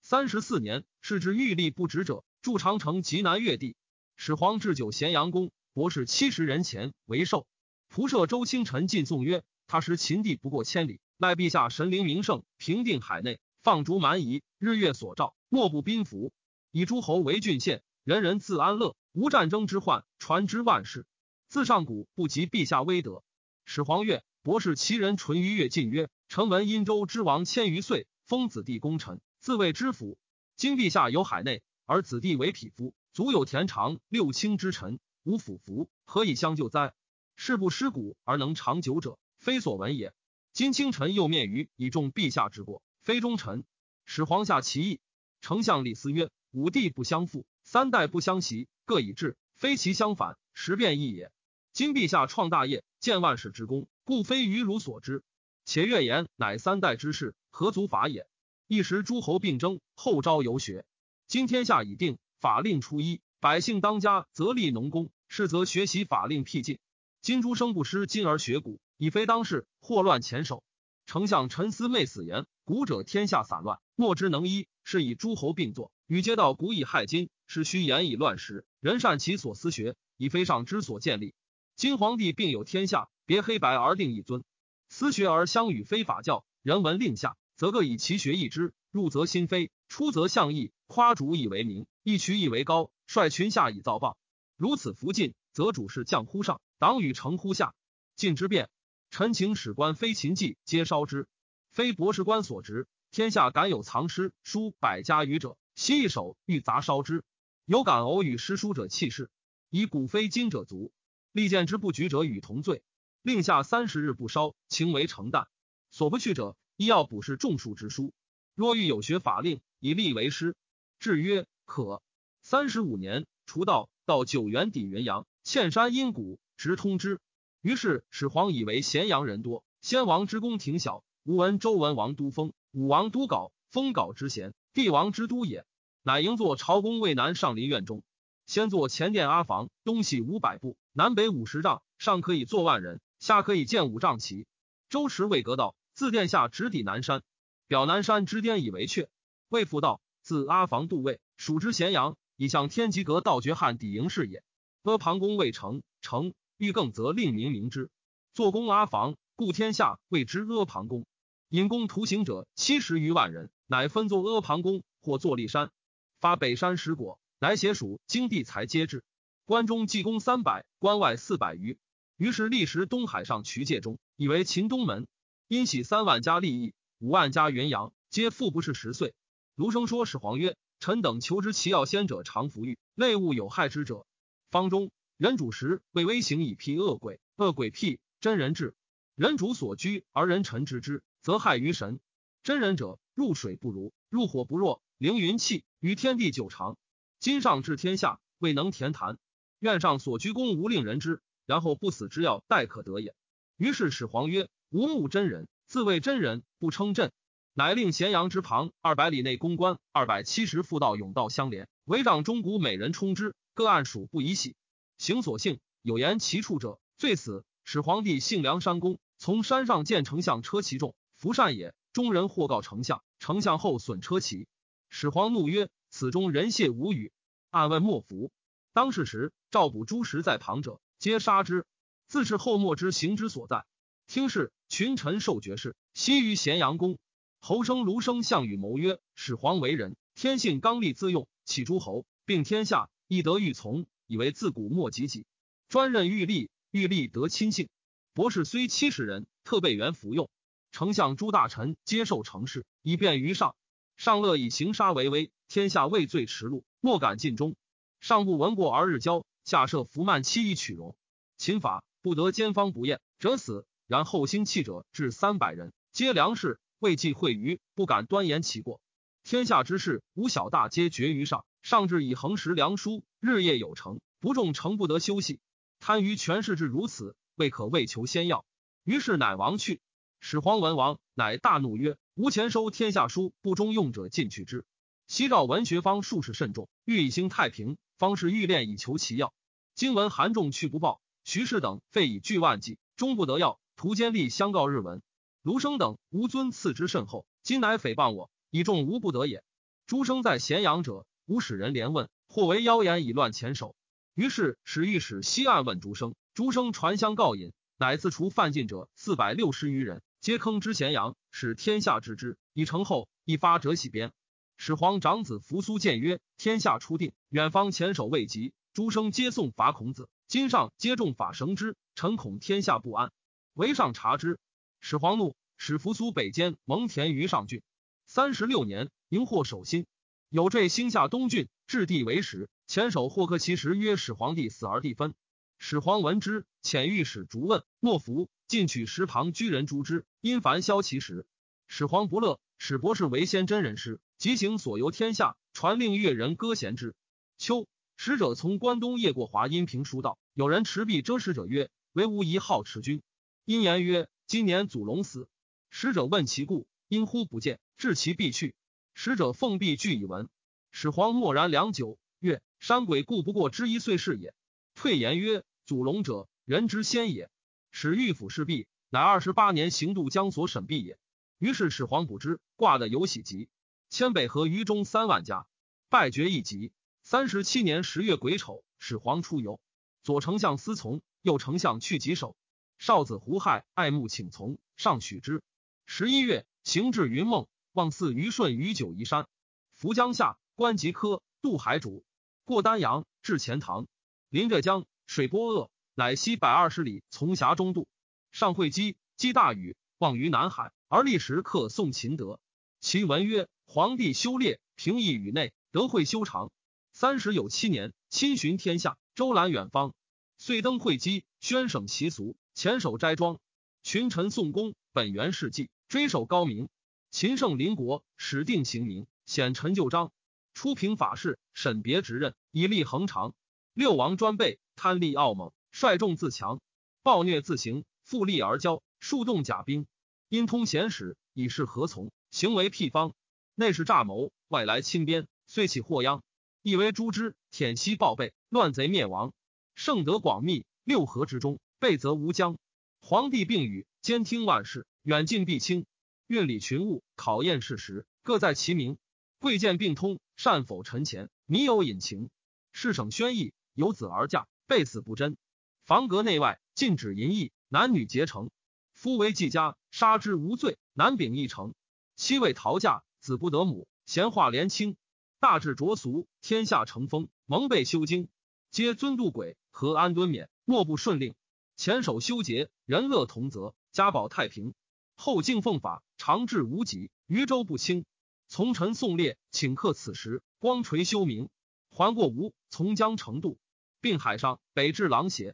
[0.10, 3.76] 三十四年，是之欲立不止者，筑长城及南越地。
[4.16, 7.46] 始皇置酒咸阳宫，博士七十人前为寿。
[7.94, 16.32] 仆射周清晨进颂曰：“他时秦地不过千里，赖陛下神灵名圣，平定海内，放逐蛮夷，日月所照，莫不宾服。
[16.72, 21.06] 以诸侯为郡县。”人人自安乐，无战争之患，传之万世。
[21.50, 23.24] 自上古不及陛下威德。
[23.66, 30.18] 始皇曰：“博士其人淳于越进曰：‘臣闻殷周之王千余岁，封子弟功臣，自谓知府。
[30.58, 36.94] 今陛下有海内，而子弟为匹夫，足有田长六卿之臣，无辅服，何以相救哉？
[37.38, 40.14] 事不失古而能长久者，非所闻也。
[40.52, 43.64] 今卿臣又面于以重陛下之过，非忠臣。
[44.04, 45.00] 始皇下其意。
[45.40, 51.32] 丞相李斯曰：‘五帝不相负。’三代不相袭，各以治，非其相反，时变异也。
[51.72, 55.24] 今陛下创大业，建万世之功，故非于汝所知。
[55.64, 58.28] 且越言乃三代之事，何足法也？
[58.68, 60.86] 一时诸侯并争，后招游学。
[61.26, 66.78] 今天下已定，法令初一，百姓当家，则立农工，是则学习法令辟禁。
[67.22, 70.64] 今诸生不失今而学古，已非当世，祸乱前首。
[71.06, 77.30] 丞相陈思昧死言：古者天下散乱，莫之能医，是以诸侯并作，与皆道古以害今。
[77.46, 81.34] 是虚言以乱时，人善其所思学，以非上之所建立。
[81.78, 84.44] 今皇帝并有天下，别黑白而定一尊。
[84.90, 94.16] 私学而相与非法教，人文令下，则各以其学易之，入则心非，出则象义，夸主以为名，一曲以为高，率群下以造谤。
[94.58, 97.74] 如此弗进，则主事降乎上，党与成乎下。
[98.16, 98.70] 晋之变，
[99.10, 101.28] 陈情史官非秦纪，皆烧之。
[101.72, 107.24] 非博士官所职，天下敢有藏诗书百家语者，悉一手欲砸烧之。
[107.66, 109.32] 有敢偶与诗书者弃世，
[109.72, 110.92] 以古非今者足。
[111.32, 112.84] 利剑之不举者与同罪。
[113.24, 115.48] 令下三十日不烧，情为成淡。
[115.90, 118.14] 所不去者，医药补是种树之书。
[118.54, 120.56] 若欲有学法令，以立为师。
[121.00, 122.04] 制曰可。
[122.44, 127.20] 三十五年，除道到九原抵云阳，堑山阴谷，直通之。
[127.62, 131.04] 于是始皇以为咸阳人多，先王之宫廷小。
[131.24, 135.66] 吾闻周文王都封，武王都稿，封稿之贤，帝王之都也。
[136.04, 138.04] 乃营作朝宫渭南上林苑中，
[138.46, 144.46] 先作前殿阿房，东西五百步，南北五十丈，上可以坐万人，下可以建五丈旗。
[144.90, 147.24] 周池未阁道，自殿下直抵南山，
[147.66, 149.08] 表南山之巅以为阙。
[149.50, 154.44] 魏复道，自阿房渡魏，属之咸阳，以向天极阁道绝汉抵营是也。
[154.84, 157.90] 阿房宫未成，成欲更，则令民明之。
[158.32, 161.04] 坐宫阿房，故天下谓之阿房宫。
[161.50, 165.72] 引宫徒行者七十余万人，乃分作阿房宫，或坐骊山，
[166.20, 169.04] 发北山石果，乃写属经地才皆至。
[169.46, 171.80] 关中济公三百，关外四百余。
[172.18, 175.08] 于是历时东海上渠界中，以为秦东门。
[175.48, 179.14] 因喜三万家利益，五万家元阳，皆富不是十岁。
[179.56, 184.06] 卢生说始皇曰：“臣等求知其要先者，常服欲，类物有害之者。
[184.52, 188.76] 方中人主时为微行以辟恶鬼，恶鬼辟真人治。
[189.16, 192.00] 人主所居而人臣知之。”则害于神，
[192.44, 196.78] 真人者入水不如，入火不弱，凌云气，于天地久长。
[197.20, 199.18] 今上治天下，未能填谈。
[199.60, 203.14] 愿上所居功无令人知，然后不死之药，待可得也。
[203.58, 207.12] 于是始皇曰：“无目真人，自谓真人，不称朕。”
[207.54, 214.56] 乃令咸阳之旁二百里内公关二百七十妇道甬道相连，围帐中谷美人充之，各按属不宜喜。
[214.98, 217.46] 行所幸，有言其处者，罪死。
[217.64, 220.96] 始皇帝幸梁山公，从山上见丞相车骑重。
[221.16, 224.48] 福善也，中人或告丞相，丞相后损车骑。
[224.90, 227.12] 始皇怒曰：“此中人谢无语。”
[227.50, 228.32] 暗问莫服。
[228.74, 231.66] 当世时，赵捕诸时在旁者，皆杀之。
[232.08, 233.66] 自是后莫之行之所在。
[234.06, 236.98] 听事，群臣受爵士，悉于咸阳宫。
[237.40, 245.26] 侯生、卢生、项羽谋曰：“始皇为人，天性刚戾自用，起诸侯，并天下，亦得欲从，以为自古莫及己。
[245.70, 247.70] 专任欲立，欲立得亲信。
[248.14, 250.30] 博士虽七十人，特备元服用。”
[250.72, 253.56] 丞相诸大臣接受成事，以便于上。
[253.96, 257.56] 上乐以行杀为威，天下畏罪驰路，莫敢尽忠。
[258.00, 260.96] 上不闻过而日交，下设伏慢期以取容。
[261.38, 263.66] 秦法不得兼方不厌者死。
[263.88, 268.82] 然后兴弃者至三百人，皆良士，未忌讳于，不敢端言其过。
[269.24, 271.46] 天下之事，无小大皆决于上。
[271.64, 275.40] 上至以恒食良书，日夜有成，不重诚不得休息。
[275.80, 278.46] 贪于权势至如此，未可为求先要。
[278.84, 279.82] 于是乃亡去。
[280.20, 284.66] 始皇文王乃大怒曰：“吾前收天下书，不中用者尽去之。
[285.08, 289.34] 西赵文学方术士甚众，欲以兴太平，方是欲练以求其要。
[289.76, 293.60] 今闻韩仲去不报，徐氏等费以巨万计，终不得要。
[293.78, 295.04] 徒坚立相告日文。
[295.44, 299.44] 卢生等吾尊赐之甚厚，今乃诽谤我，以众无不得也。
[299.86, 303.76] 诸生在咸阳者，吾使人连问，或为妖言以乱前首。
[304.16, 312.36] 于是使御史西岸问诸生，诸生传相告引，乃自除犯禁者四百六十余人。”皆坑之咸阳，使天下知之。
[312.54, 314.12] 以成后，一发者喜边。
[314.58, 320.10] 始皇长子扶苏谏曰：“天下初定，远方前首未及，诸生皆送伐孔子。
[320.28, 323.12] 今上皆重法绳之，臣恐天下不安。
[323.58, 324.40] 为上察之。”
[324.80, 327.64] 始皇怒，使扶苏北监蒙恬于上郡。
[328.06, 329.88] 三十六年，迎获守心，
[330.30, 332.50] 有坠兴下东郡，置地为始。
[332.68, 335.16] 前首霍克其时曰：“始皇帝死而地分。”
[335.58, 338.30] 始皇闻之，遣御史逐问，莫服。
[338.48, 341.26] 进取石旁居人诛之，因凡消其时。
[341.68, 346.96] 始皇不乐，使博士为先真人师，即行所游天下，传令越人歌贤之。
[347.38, 347.68] 秋，
[347.98, 353.02] 使者从关东夜过华阴平书道，有人持璧遮使者曰：“唯吾一好持君。”
[353.48, 355.30] 因言曰：“今年祖龙死。”
[355.72, 358.54] 使者问其故，因呼不见，至其必去。
[358.94, 360.28] 使者奉璧具以闻。
[360.70, 364.34] 始皇默然良久，曰：“山鬼故不过之一岁是也。”
[364.76, 367.30] 退言曰：“祖龙者，人之先也。”
[367.72, 371.00] 使御府侍婢，乃二十八年行渡江所审毕也。
[371.38, 373.48] 于是始皇卜之，挂的有喜吉。
[373.90, 375.48] 迁北河于中三万家，
[375.88, 376.74] 败绝一级。
[377.02, 379.62] 三十七年十月癸丑，始皇出游，
[380.04, 382.36] 左丞相司从，右丞相去疾守。
[382.78, 385.42] 少子胡亥爱慕请从，上许之。
[385.86, 389.28] 十一月，行至云梦，望祀虞舜于九夷山。
[389.74, 392.06] 伏江夏，观吉科，渡海主，
[392.46, 393.88] 过丹阳，至钱塘，
[394.30, 397.88] 临浙江，水波恶，乃西百二十里，从峡中渡。
[398.32, 402.40] 上会稽，积大雨，望于南海，而立时刻宋秦德。
[402.80, 406.52] 其文曰：皇帝修烈，平易宇内，德惠修长。
[406.92, 409.94] 三十有七年，亲巡天下，周览远方，
[410.38, 413.40] 遂登会稽，宣省习俗，前守斋庄。
[413.84, 416.70] 群臣宋公，本元事迹，追守高明。
[417.12, 420.12] 秦圣邻国，始定刑名，显陈旧章，
[420.56, 423.36] 初平法事，审别职任，以立恒长。
[423.76, 426.60] 六王专备，贪利傲猛，率众自强，
[427.04, 429.86] 暴虐自行，复利而骄，数动甲兵，
[430.28, 432.12] 因通贤使，以示何从。
[432.32, 433.14] 行为辟方，
[433.54, 436.24] 内是诈谋，外来侵边，遂起祸殃。
[436.64, 439.32] 亦为诛之，舔息报备，乱贼灭亡。
[439.76, 442.58] 圣德广密，六合之中，备则无疆。
[443.00, 445.86] 皇帝并与，兼听万事，远近必清，
[446.28, 448.98] 运理群物，考验事实，各在其名。
[449.40, 452.30] 贵贱并通，善否臣前，迷有隐情。
[452.72, 455.38] 事省宣义，由子而嫁，备死不贞。
[455.86, 458.50] 房阁内外禁止淫逸，男女结成。
[458.94, 461.76] 夫为季家，杀之无罪，男秉一成。
[462.16, 464.98] 妻为逃嫁，子不得母，闲话连清。
[465.40, 468.28] 大治浊俗，天下成风，蒙被修经，
[468.72, 471.36] 皆尊度鬼，和安敦勉，莫不顺令。
[471.78, 474.74] 前守修节，人乐同泽，家保太平。
[475.16, 478.04] 后敬奉法，长治无极，余州不清。
[478.48, 481.50] 从臣宋烈，请客此时，光垂修明。
[481.92, 483.60] 还过吴，从江成渡，
[484.02, 485.54] 并海上，北至狼邪。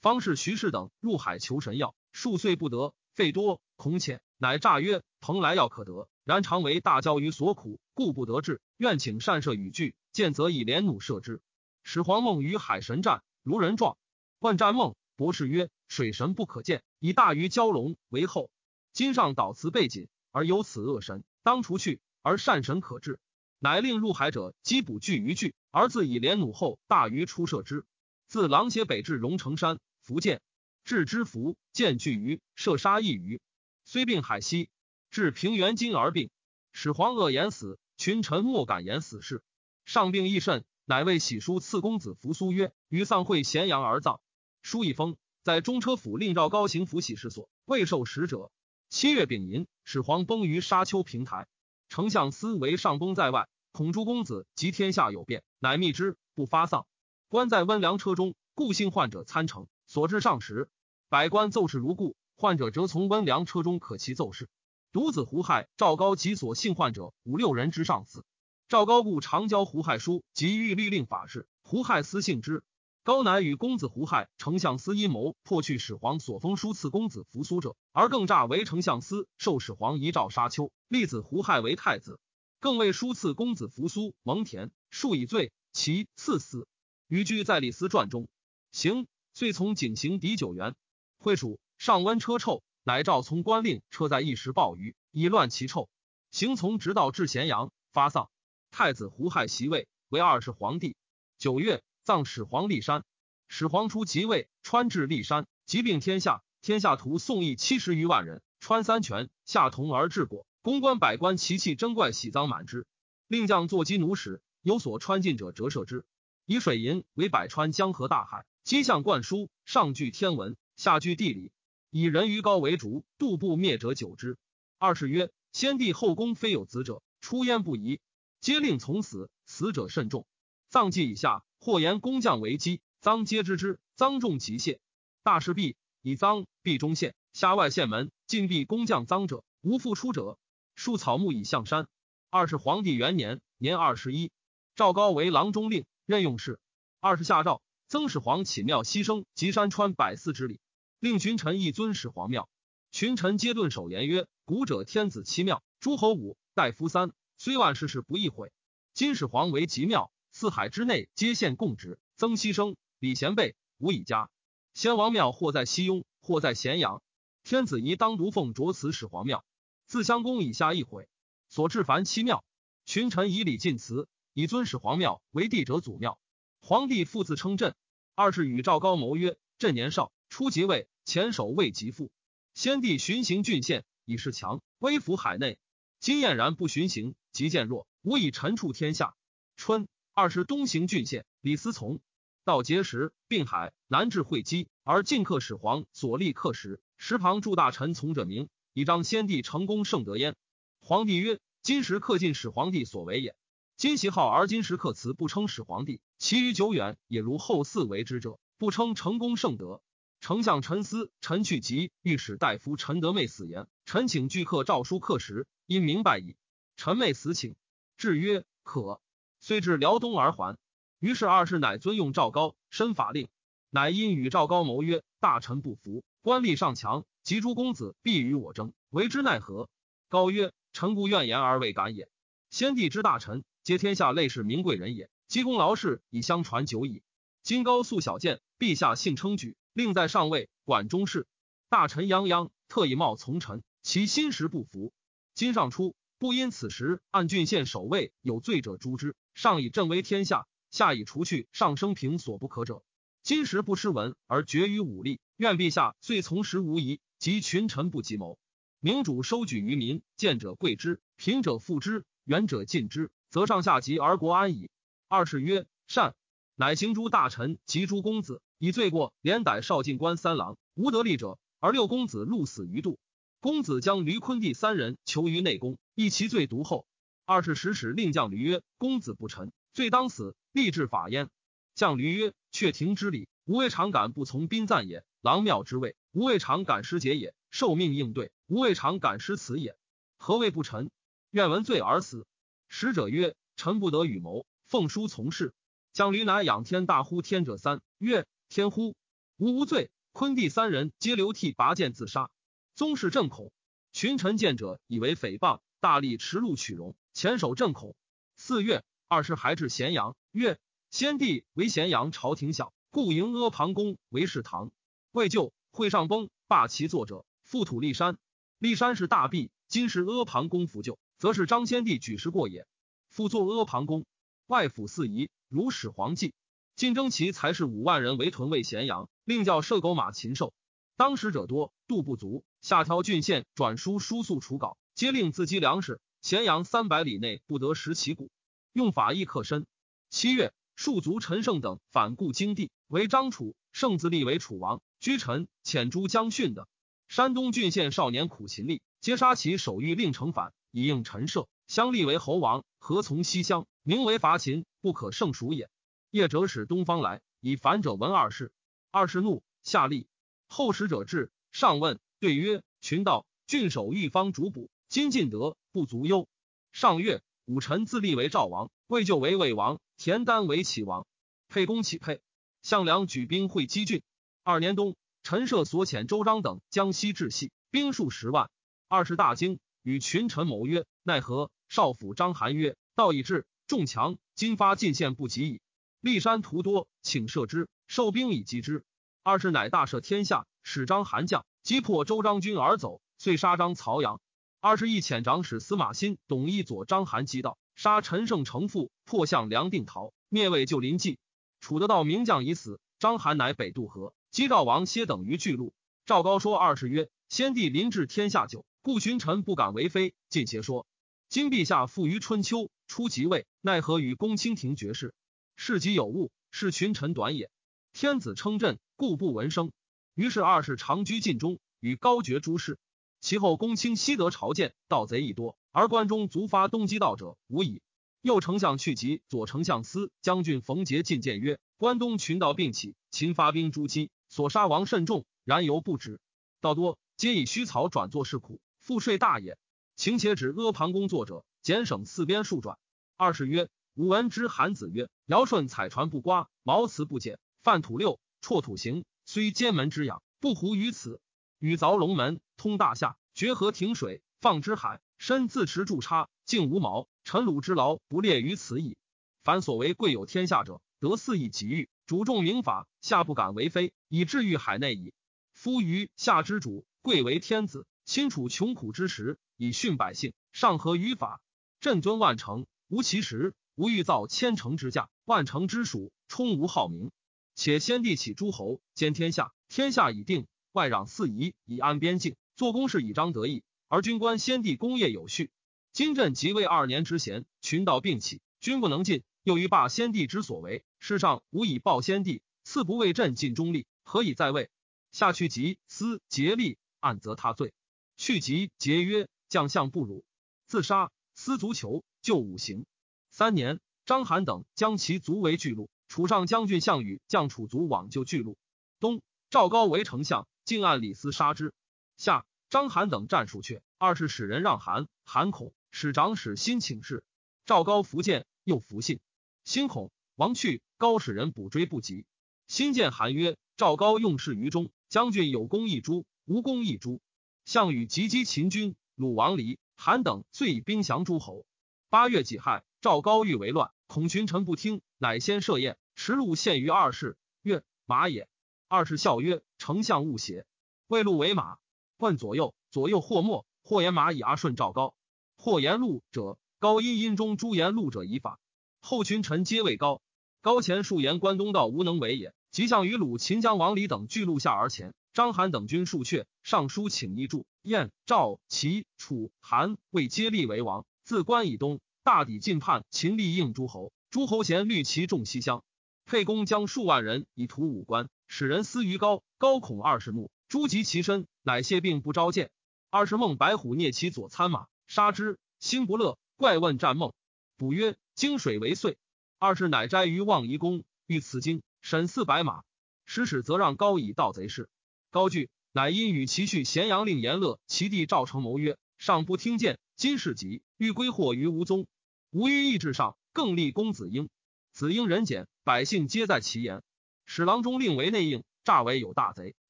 [0.00, 8.60] 方士徐氏等入海求神药，数岁不得，费多恐浅，乃诈曰：“蓬莱药可得。”然常为大交于所苦，故不得志。
[8.76, 11.42] 愿请善射雨具，见则以连弩射之。
[11.82, 13.98] 始皇梦与海神战，如人状。
[14.38, 18.50] 万战梦，博士曰：水神不可见，以大鱼蛟龙为后。
[18.92, 23.20] 今上岛辞背景，而有此恶神，当除去，而善神可治。
[23.58, 27.84] 乃令入海者击捕巨鱼具，而自以连弩后大鱼出射之。
[28.26, 30.42] 自狼邪北至龙城山，福建
[30.84, 33.40] 至知福，见巨鱼，射杀一鱼，
[33.84, 34.68] 虽病海西。
[35.10, 36.28] 至平原津而病，
[36.72, 39.44] 始皇恶言死，群臣莫敢言死事。
[39.84, 44.20] 上病亦甚，乃为喜书赐公子扶苏曰：“于丧会咸阳而葬。”
[44.64, 48.50] 书一封，在中车府令赵高行府喜事所，未受使者。
[48.88, 51.46] 七月丙寅，始皇崩于沙丘平台，
[51.90, 56.86] 丞相司为上崩在外，恐诸公子及天下有变，乃密之，不发丧。
[57.28, 60.70] 官在温凉车中，故幸患者参乘，所至上时，
[61.10, 64.48] 百官奏事如故，患者则从温凉车中可其奏事。
[64.92, 68.24] 独子胡亥、赵高及所幸患者五六人之上死。
[68.66, 71.46] 赵高故常交胡亥书，及欲律令法事。
[71.62, 72.64] 胡亥私信之。
[73.04, 82.18] 高乃与公子胡亥、丞相司阴谋，破去始皇所封书赐公子扶苏者，而更诈为丞相司，受始皇遗诏沙丘，立子胡亥为太子。
[82.60, 86.66] 更为书赐公子扶苏蒙恬，数以罪，其赐死。
[87.06, 88.26] 余居在李斯传中。
[88.72, 90.74] 行，遂从锦行抵九原。
[91.18, 92.62] 会蜀上温车臭。
[92.84, 95.90] 乃诏从官令车在一时暴雨，以乱其臭。
[96.30, 98.30] 行从直道至咸阳，发丧。
[98.70, 100.96] 太子胡亥袭位，为二世皇帝。
[101.36, 103.02] 九月，葬始皇骊山。
[103.48, 110.46] 始皇初即位，川至骊山，疾病天下，天下徒宋义七十余万人，穿三泉，下同而治国。
[110.60, 112.86] 公关百官奇器珍怪喜赃满之，
[113.26, 116.04] 令将坐骑弩使，有所穿进者折射之。
[116.44, 121.52] 以水银为百川江河大海，机象灌输，上具天文，下具地理。
[121.88, 124.36] 以人鱼高为主，度不灭者久之。
[124.76, 127.98] 二是曰：先帝后宫非有子者，出焉不疑，
[128.42, 130.26] 皆令从死，死者甚重。
[130.68, 133.80] 葬祭以下，或言工匠为基，赃皆知之。
[133.96, 134.80] 赃重其谢。
[135.22, 140.38] 大事毕，以赃必中县，下外县门，禁闭工匠赃者，无复出者。
[140.74, 141.88] 树草木以向山。
[142.28, 144.30] 二是皇帝元年，年二十一，
[144.74, 146.60] 赵高为郎中令，任用事。
[147.00, 150.60] 二是下诏，曾始皇起庙牺牲及山川百祀之礼。
[151.00, 152.46] 令群臣一尊始皇庙，
[152.90, 158.52] 群臣皆顿首言曰：“古者天子七庙，诸侯五，大夫三，虽万世事不易毁。
[158.92, 161.96] 今始皇为极庙，四海之内皆献供职。
[162.16, 164.28] 曾牺牲，李贤备，无以加。
[164.74, 167.04] 先王庙或在西雍，或在咸阳。
[167.44, 169.44] 天子宜当独奉着此始皇庙。
[169.86, 171.08] 自襄公以下一毁，
[171.48, 172.44] 所至凡七庙。
[172.84, 176.18] 群臣以礼进祠，以尊始皇庙为帝者祖庙。
[176.60, 177.76] 皇帝复自称朕。
[178.16, 182.10] 二是与赵高谋曰：朕年少，初即位。”前手未及父，
[182.54, 185.60] 先帝巡行郡县，以示强，威服海内。
[186.00, 189.14] 今晏然不巡行，即渐弱，无以臣处天下。
[189.56, 192.00] 春，二是东行郡县，李思从。
[192.44, 200.36] 到碣石，并海，南至会稽，而晋克始皇所立刻石，石旁诸大臣从者名，以彰先帝成功圣德焉。
[200.80, 203.34] 皇帝曰：今时克晋始皇帝所为也。
[203.76, 209.82] 今袭号而今时克辞不称始皇帝，其余久远也如后嗣为之者，不称成功圣德。
[210.20, 216.36] 丞相陈思、陈去疾、御史大夫陈德昧死言：臣请具刻诏书刻时，因明白矣。
[216.76, 217.56] 陈昧死请，
[217.96, 219.00] 至曰可。
[219.44, 220.56] 遂至辽东而还。
[221.00, 223.28] 于是二世乃尊用赵高，申法令，
[223.68, 229.68] 乃因与赵高谋曰：大臣不服，官吏尚强，及诸公子必与我争，为之奈何？
[230.08, 232.08] 高曰：臣不怨言而未敢也。
[232.48, 237.02] 先帝之大臣，皆天下类士名贵人也，积功劳事以相传久矣。
[237.42, 239.58] 今高素小见，陛下幸称举。
[239.74, 241.26] 令在上位，管中事。
[241.68, 244.94] 大臣泱泱，特以冒从臣，其心实不服。
[245.34, 252.82] 今上初，不因此时按郡县守卫有罪者诛之，上以振威天下，下以除去上生平所不可者。
[253.22, 258.38] 今时不失文而绝于武力，愿陛下遂从时无疑，及群臣不及谋。
[258.80, 264.70] 明主收举于民，见者贵之，贫者富之，远者近之，则上下及而国安矣。
[265.08, 266.14] 二是曰善，
[266.54, 268.40] 乃行诸大臣及诸公子。
[268.56, 272.98] 以罪过，连逮少进官三郎，无得利者，而六公子戮死于度。
[273.40, 276.86] 公子将驴坤弟三人囚于内宫，一其罪独后。
[277.24, 281.30] 二是使使令将驴曰：“公子不臣，罪当死，立志法焉。”
[281.74, 289.76] 将驴曰：“阙庭之礼，吾未尝敢不从宾赞也；郎庙之位，吾未尝敢失节也；受命应对，吾未尝敢失辞也。
[290.18, 290.90] 何谓不臣？
[291.30, 292.26] 愿闻罪而死。”
[292.68, 295.54] 使者曰：“臣不得与谋，奉书从事。”
[295.94, 298.26] 将驴乃仰天大呼天者三曰。
[298.50, 298.94] 天乎！
[299.38, 299.90] 吾无罪。
[300.12, 302.30] 昆弟三人皆流涕拔剑自杀。
[302.76, 303.50] 宗室震恐，
[303.92, 307.94] 群臣见者以为诽谤，大力持禄取荣，前守震恐。
[308.36, 314.70] 四月，二十还至咸阳，曰：先帝为咸阳朝廷小，故迎阿房宫为侍堂。
[315.12, 318.16] 未就，会上崩，罢其作者，复土立山。
[318.58, 322.66] 立山是大弊，今是阿房宫复旧，则是张先帝举事过也。
[323.10, 324.06] 复作阿房宫，
[324.46, 326.32] 外府四夷，如始皇祭。
[326.76, 330.54] 晋征齐才是五万人围屯卫咸阳，另教射狗马禽兽。
[330.96, 332.42] 当时者多，度不足。
[332.62, 336.00] 下调郡县转书书速除稿，皆令自积粮食。
[336.22, 338.30] 咸阳三百里内不得食其谷，
[338.72, 339.66] 用法亦克深。
[340.08, 343.56] 七月，戍卒陈胜等反顾京地，为张楚。
[343.72, 346.68] 胜自立为楚王，居臣遣诸将训的。
[347.08, 351.48] 山东郡县少年苦勤力，皆杀其守御令成反，以应陈涉。
[351.66, 353.66] 相立为侯王，何从西乡？
[353.82, 355.68] 名为伐秦，不可胜数也。
[356.12, 358.52] 业者使东方来，以反者闻二世。
[358.92, 360.06] 二世怒，下吏。
[360.46, 366.28] 后使者至，上问，对曰：“群道郡守一方主补，今进德不足忧。”
[366.70, 371.04] 上月，武臣自立为赵王，魏就为魏王，田丹为齐王。
[371.48, 372.20] 沛公起沛，
[372.62, 374.04] 项梁举兵会稽郡。
[374.44, 378.50] 二年冬，陈涉所遣周章等江西至系，兵数十万。
[378.86, 385.60] 二是大惊，与群臣谋曰：“奈何？”少府张邯曰：“道已至，众强，今发进献不及矣。”
[386.02, 388.84] 骊山徒多，请射之，受兵以击之。
[389.24, 394.20] 二是乃大赦天下，使张韩将击破周章军而走，遂杀张曹阳。
[394.64, 401.18] 二是一遣长史司马欣、董翳佐张邯击道，杀陈胜成父，破项梁定陶，灭魏救临济。
[401.60, 405.74] 楚得道名将已死，张邯乃北渡河，击赵王歇等于巨鹿。
[406.06, 410.14] 赵高说二世曰：先帝临治天下久，故群臣不敢为非。
[410.30, 410.86] 进邪说，
[411.28, 415.12] 今陛下富于春秋，初即位，奈何与公卿廷绝事？
[415.56, 417.50] 事己有误，是群臣短也。
[417.92, 419.72] 天子称朕，故不闻声。
[420.14, 422.78] 于是二世长居禁中，与高爵诸事。
[423.24, 427.80] 其后公卿西得朝见，盗贼亦多，而关中卒发东击盗者无矣。
[428.20, 436.20] 右丞相去疾、左丞相司将军冯杰进谏曰：关东群盗并起，秦发兵诛击，所杀亡甚众，然犹不止。
[436.60, 439.56] 道多皆以虚草转作是苦，赋税大也。
[439.96, 442.76] 请且指阿房宫作者，简省四边数转。
[443.16, 443.70] 二是曰。
[443.94, 451.22] 吾闻之，韩子曰：“尧舜采船不刮，毛辞不减，犯土六，辍土行，虽监门之养，不胡于此。
[451.64, 457.08] 禹凿龙门，通大夏，决河停水，放之海，身自持柱叉，竟无毛。
[457.24, 458.98] 臣鲁之劳，不列于此矣。
[459.42, 465.14] 凡所为贵有天下者，得肆意给予，主重明法，下不敢为非，以至于海内矣。
[465.54, 471.40] 夫于夏之主，贵为天子，亲处穷苦之时，以训百姓，上合于法，
[471.80, 477.10] 朕尊万乘，无其实。”吾欲造千乘之驾，万乘之属，充无好名。
[477.54, 482.34] 且先帝起诸侯，兼天下，天下已定，外攘四夷，以安边境。
[482.56, 485.52] 做公事以彰得意，而军官先帝功业有序。
[485.92, 494.68] 今朕即位二年之闲，群盗并起，君不能进，又于罢先帝之所为，世上无以报先帝，赐不为朕尽忠力，何以在位？
[495.12, 497.72] 下去即思竭力，暗责他罪。
[498.16, 500.24] 去即节约，将相不辱，
[500.66, 501.12] 自杀。
[501.36, 502.84] 思足球，就五行。
[503.30, 505.88] 三年，章邯等将其族为巨鹿。
[506.08, 508.56] 楚上将军项羽将楚族往救巨鹿。
[508.98, 509.20] 冬，
[509.50, 511.74] 赵高为丞相，竟按李斯杀之。
[512.16, 517.22] 夏，章邯等战数却，二是使人让韩，韩恐，使长史新请示。
[517.66, 519.20] 赵高伏见，又伏信。
[519.64, 522.24] 心恐，王去，高使人捕追不及。
[522.66, 527.20] 新见韩曰：“赵高用事于中，将军有功一诛，无功一诛。”
[527.66, 529.78] 项羽急击秦军，鲁王离。
[529.96, 531.66] 韩等遂以兵降诸侯。
[532.08, 537.36] 八月己亥，赵高欲为乱，恐群臣不听，乃先设宴，驰路献于二世。
[537.62, 538.48] 曰：“马也。”
[538.88, 540.64] 二世笑曰：“丞相勿邪。”
[541.08, 541.76] 魏路为马，
[542.16, 545.14] 问左右，左右或默，或言马以阿顺赵高，
[545.58, 548.58] 或言路者，高因因中诸言路者以法。
[549.02, 550.22] 后群臣皆谓高。
[550.62, 555.12] 高前数言关东道无能为也，即向于鲁秦将王离等俱路下而前。
[555.34, 557.66] 章邯等军数阙，上书请一助。
[557.82, 561.04] 燕、赵、齐、楚、韩魏皆立为王。
[561.24, 564.12] 自关以东，大抵近叛，秦立应诸侯。
[564.30, 565.84] 诸侯贤虑其众西乡。
[566.24, 569.42] 沛公将数万人以图武关，使人私于高。
[569.58, 572.70] 高恐二十目，诛及其身，乃谢病不召见。
[573.08, 577.32] 二十梦白虎啮其左参马，杀之，心不乐，怪问战梦，
[577.76, 579.16] 卜曰：经水为岁。
[579.58, 582.82] 二是乃斋于望夷宫，欲此经，审四白马。
[583.24, 584.90] 使使则让高以盗贼事。
[585.30, 592.06] 高惧，乃因与其婿咸阳令严乐，其弟赵成谋曰：“上不听见，今事急，欲归祸于吴宗。
[592.50, 594.50] 吾于意志上，更立公子婴。
[594.92, 597.02] 子婴人简，百姓皆在其言。
[597.46, 599.74] 使郎中令为内应，诈为有大贼。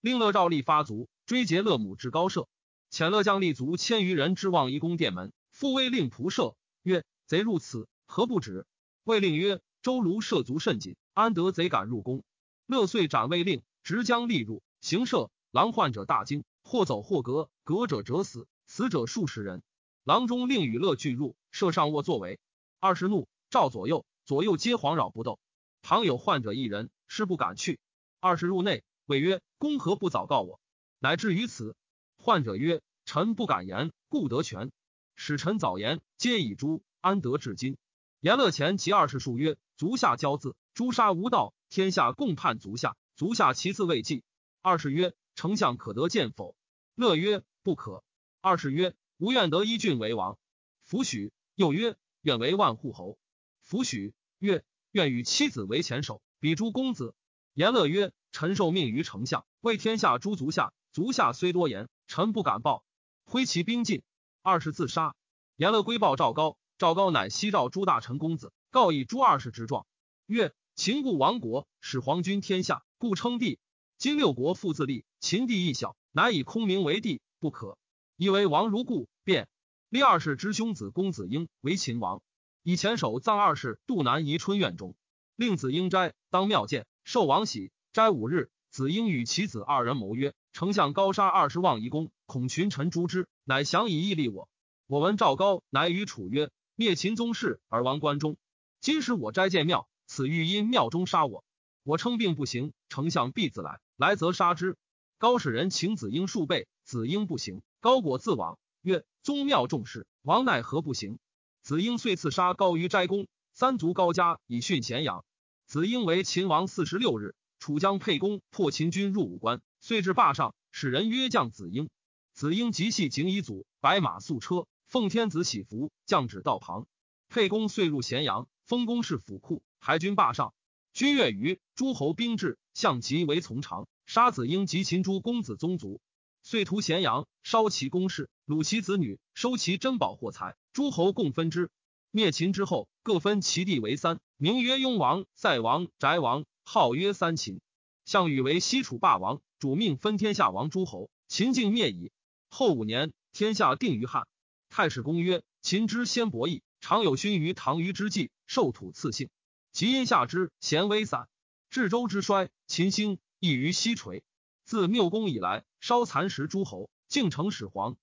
[0.00, 2.48] 令乐赵立发卒，追劫乐母至高舍。
[2.90, 8.66] 遣乐将立卒千余人之望夷宫殿门，复威令仆射曰：贼入此，何不止？
[9.04, 12.22] 魏令曰：周卢涉足甚紧，安得贼敢入宫？
[12.66, 15.30] 乐遂斩魏令，直将立入行射。
[15.50, 19.62] 狼患者大惊，或走或隔，隔者折死，死者数十人。
[20.02, 22.40] 郎中令与乐俱入，设上卧作为。
[22.80, 25.38] 二十怒，召左右，左右皆惶扰不斗。
[25.84, 27.78] 旁有患者一人，师不敢去。
[28.18, 30.58] 二十入内，谓曰：“公何不早告我？”
[30.98, 31.76] 乃至于此。
[32.16, 34.72] 患者曰：“臣不敢言，故得全。
[35.14, 37.76] 使臣早言，皆以诛，安得至今？”
[38.20, 42.96] 言乐前及二世数曰：“足下骄字，诛杀无道，天下共叛足下。
[43.14, 44.22] 足下其次未尽。”
[44.62, 45.14] 二是曰。
[45.34, 46.56] 丞相可得见否？
[46.94, 48.02] 乐曰：“不可。”
[48.40, 50.38] 二是曰：“吾愿得一郡为王。”
[50.82, 51.30] 弗许。
[51.56, 53.18] 又曰：“愿为万户侯。”
[53.60, 54.14] 弗许。
[54.38, 54.64] 曰
[54.94, 57.16] ：“愿与妻子为前首，比诸公子。”
[57.52, 60.72] 言乐曰：“臣受命于丞相，为天下诸足下。
[60.92, 62.84] 足下虽多言，臣不敢报。”
[63.26, 64.04] 挥其兵进。
[64.40, 65.16] 二是自杀。
[65.56, 69.84] 言乐归报赵高，赵高乃西召诸大臣公子，告以诸二世之状，
[70.26, 73.58] 曰：“秦故亡国，始皇君天下，故称帝。
[73.98, 77.76] 今六国复自立。”秦地亦小，乃以空名为帝，不可。
[78.16, 79.48] 以为王如故，便
[79.88, 82.22] 立二世之兄子公子婴为秦王，
[82.66, 84.94] 以前守藏二世杜南宜春院中，
[85.36, 87.70] 令子婴斋当庙见，受王喜。
[87.92, 94.48] 斋五日，子婴与其子二人谋曰：“丞相高杀二十望夷公，恐群臣诛之，乃降以义立我。
[94.86, 98.38] 我闻赵高乃与楚曰：灭秦宗室而亡关中。
[98.80, 101.44] 今使我斋建庙，此欲因庙中杀我。
[101.82, 104.78] 我称病不行，丞相必自来，来则杀之。”
[105.20, 107.60] 高使人请子婴数倍，子婴不行。
[107.80, 111.18] 高果自往，曰：“宗庙重视，王奈何不行？”
[111.64, 115.24] 子婴遂刺杀高于斋宫，三族高家以殉咸阳。
[115.64, 121.88] 子婴为秦王四十六日，楚将沛公破秦军入武关，遂至霸上，使人约将子婴。
[122.34, 126.86] 子婴即系景以祖，白马素车，奉天子喜服，降旨道旁。
[127.30, 130.52] 沛公遂入咸阳，封公事府库，还军霸上。
[130.92, 133.88] 君越余诸侯兵至，向其为从长。
[134.04, 136.02] 杀子婴及秦诸公子宗族，
[136.42, 140.56] 遂屠咸阳，烧其宫室，掳其子女，收其珍宝货财。
[140.74, 141.70] 诸侯共分之。
[142.10, 147.60] 灭秦之后，各分其地为三，名曰雍王、塞王、翟王，号曰三秦。
[148.04, 151.10] 项羽为西楚霸王，主命分天下王诸侯。
[151.28, 152.10] 秦境灭矣。
[152.48, 154.26] 后五年，天下定于汉。
[154.68, 159.30] 太史公曰：秦之先伯邑，常有勋于唐虞之际，受土赐姓。
[159.70, 161.28] 其因下之，贤威散。
[161.70, 163.20] 至周之衰，秦兴。
[163.38, 164.24] 异于西垂，
[164.64, 167.96] 自缪公以来，稍蚕食诸侯，竟成始皇。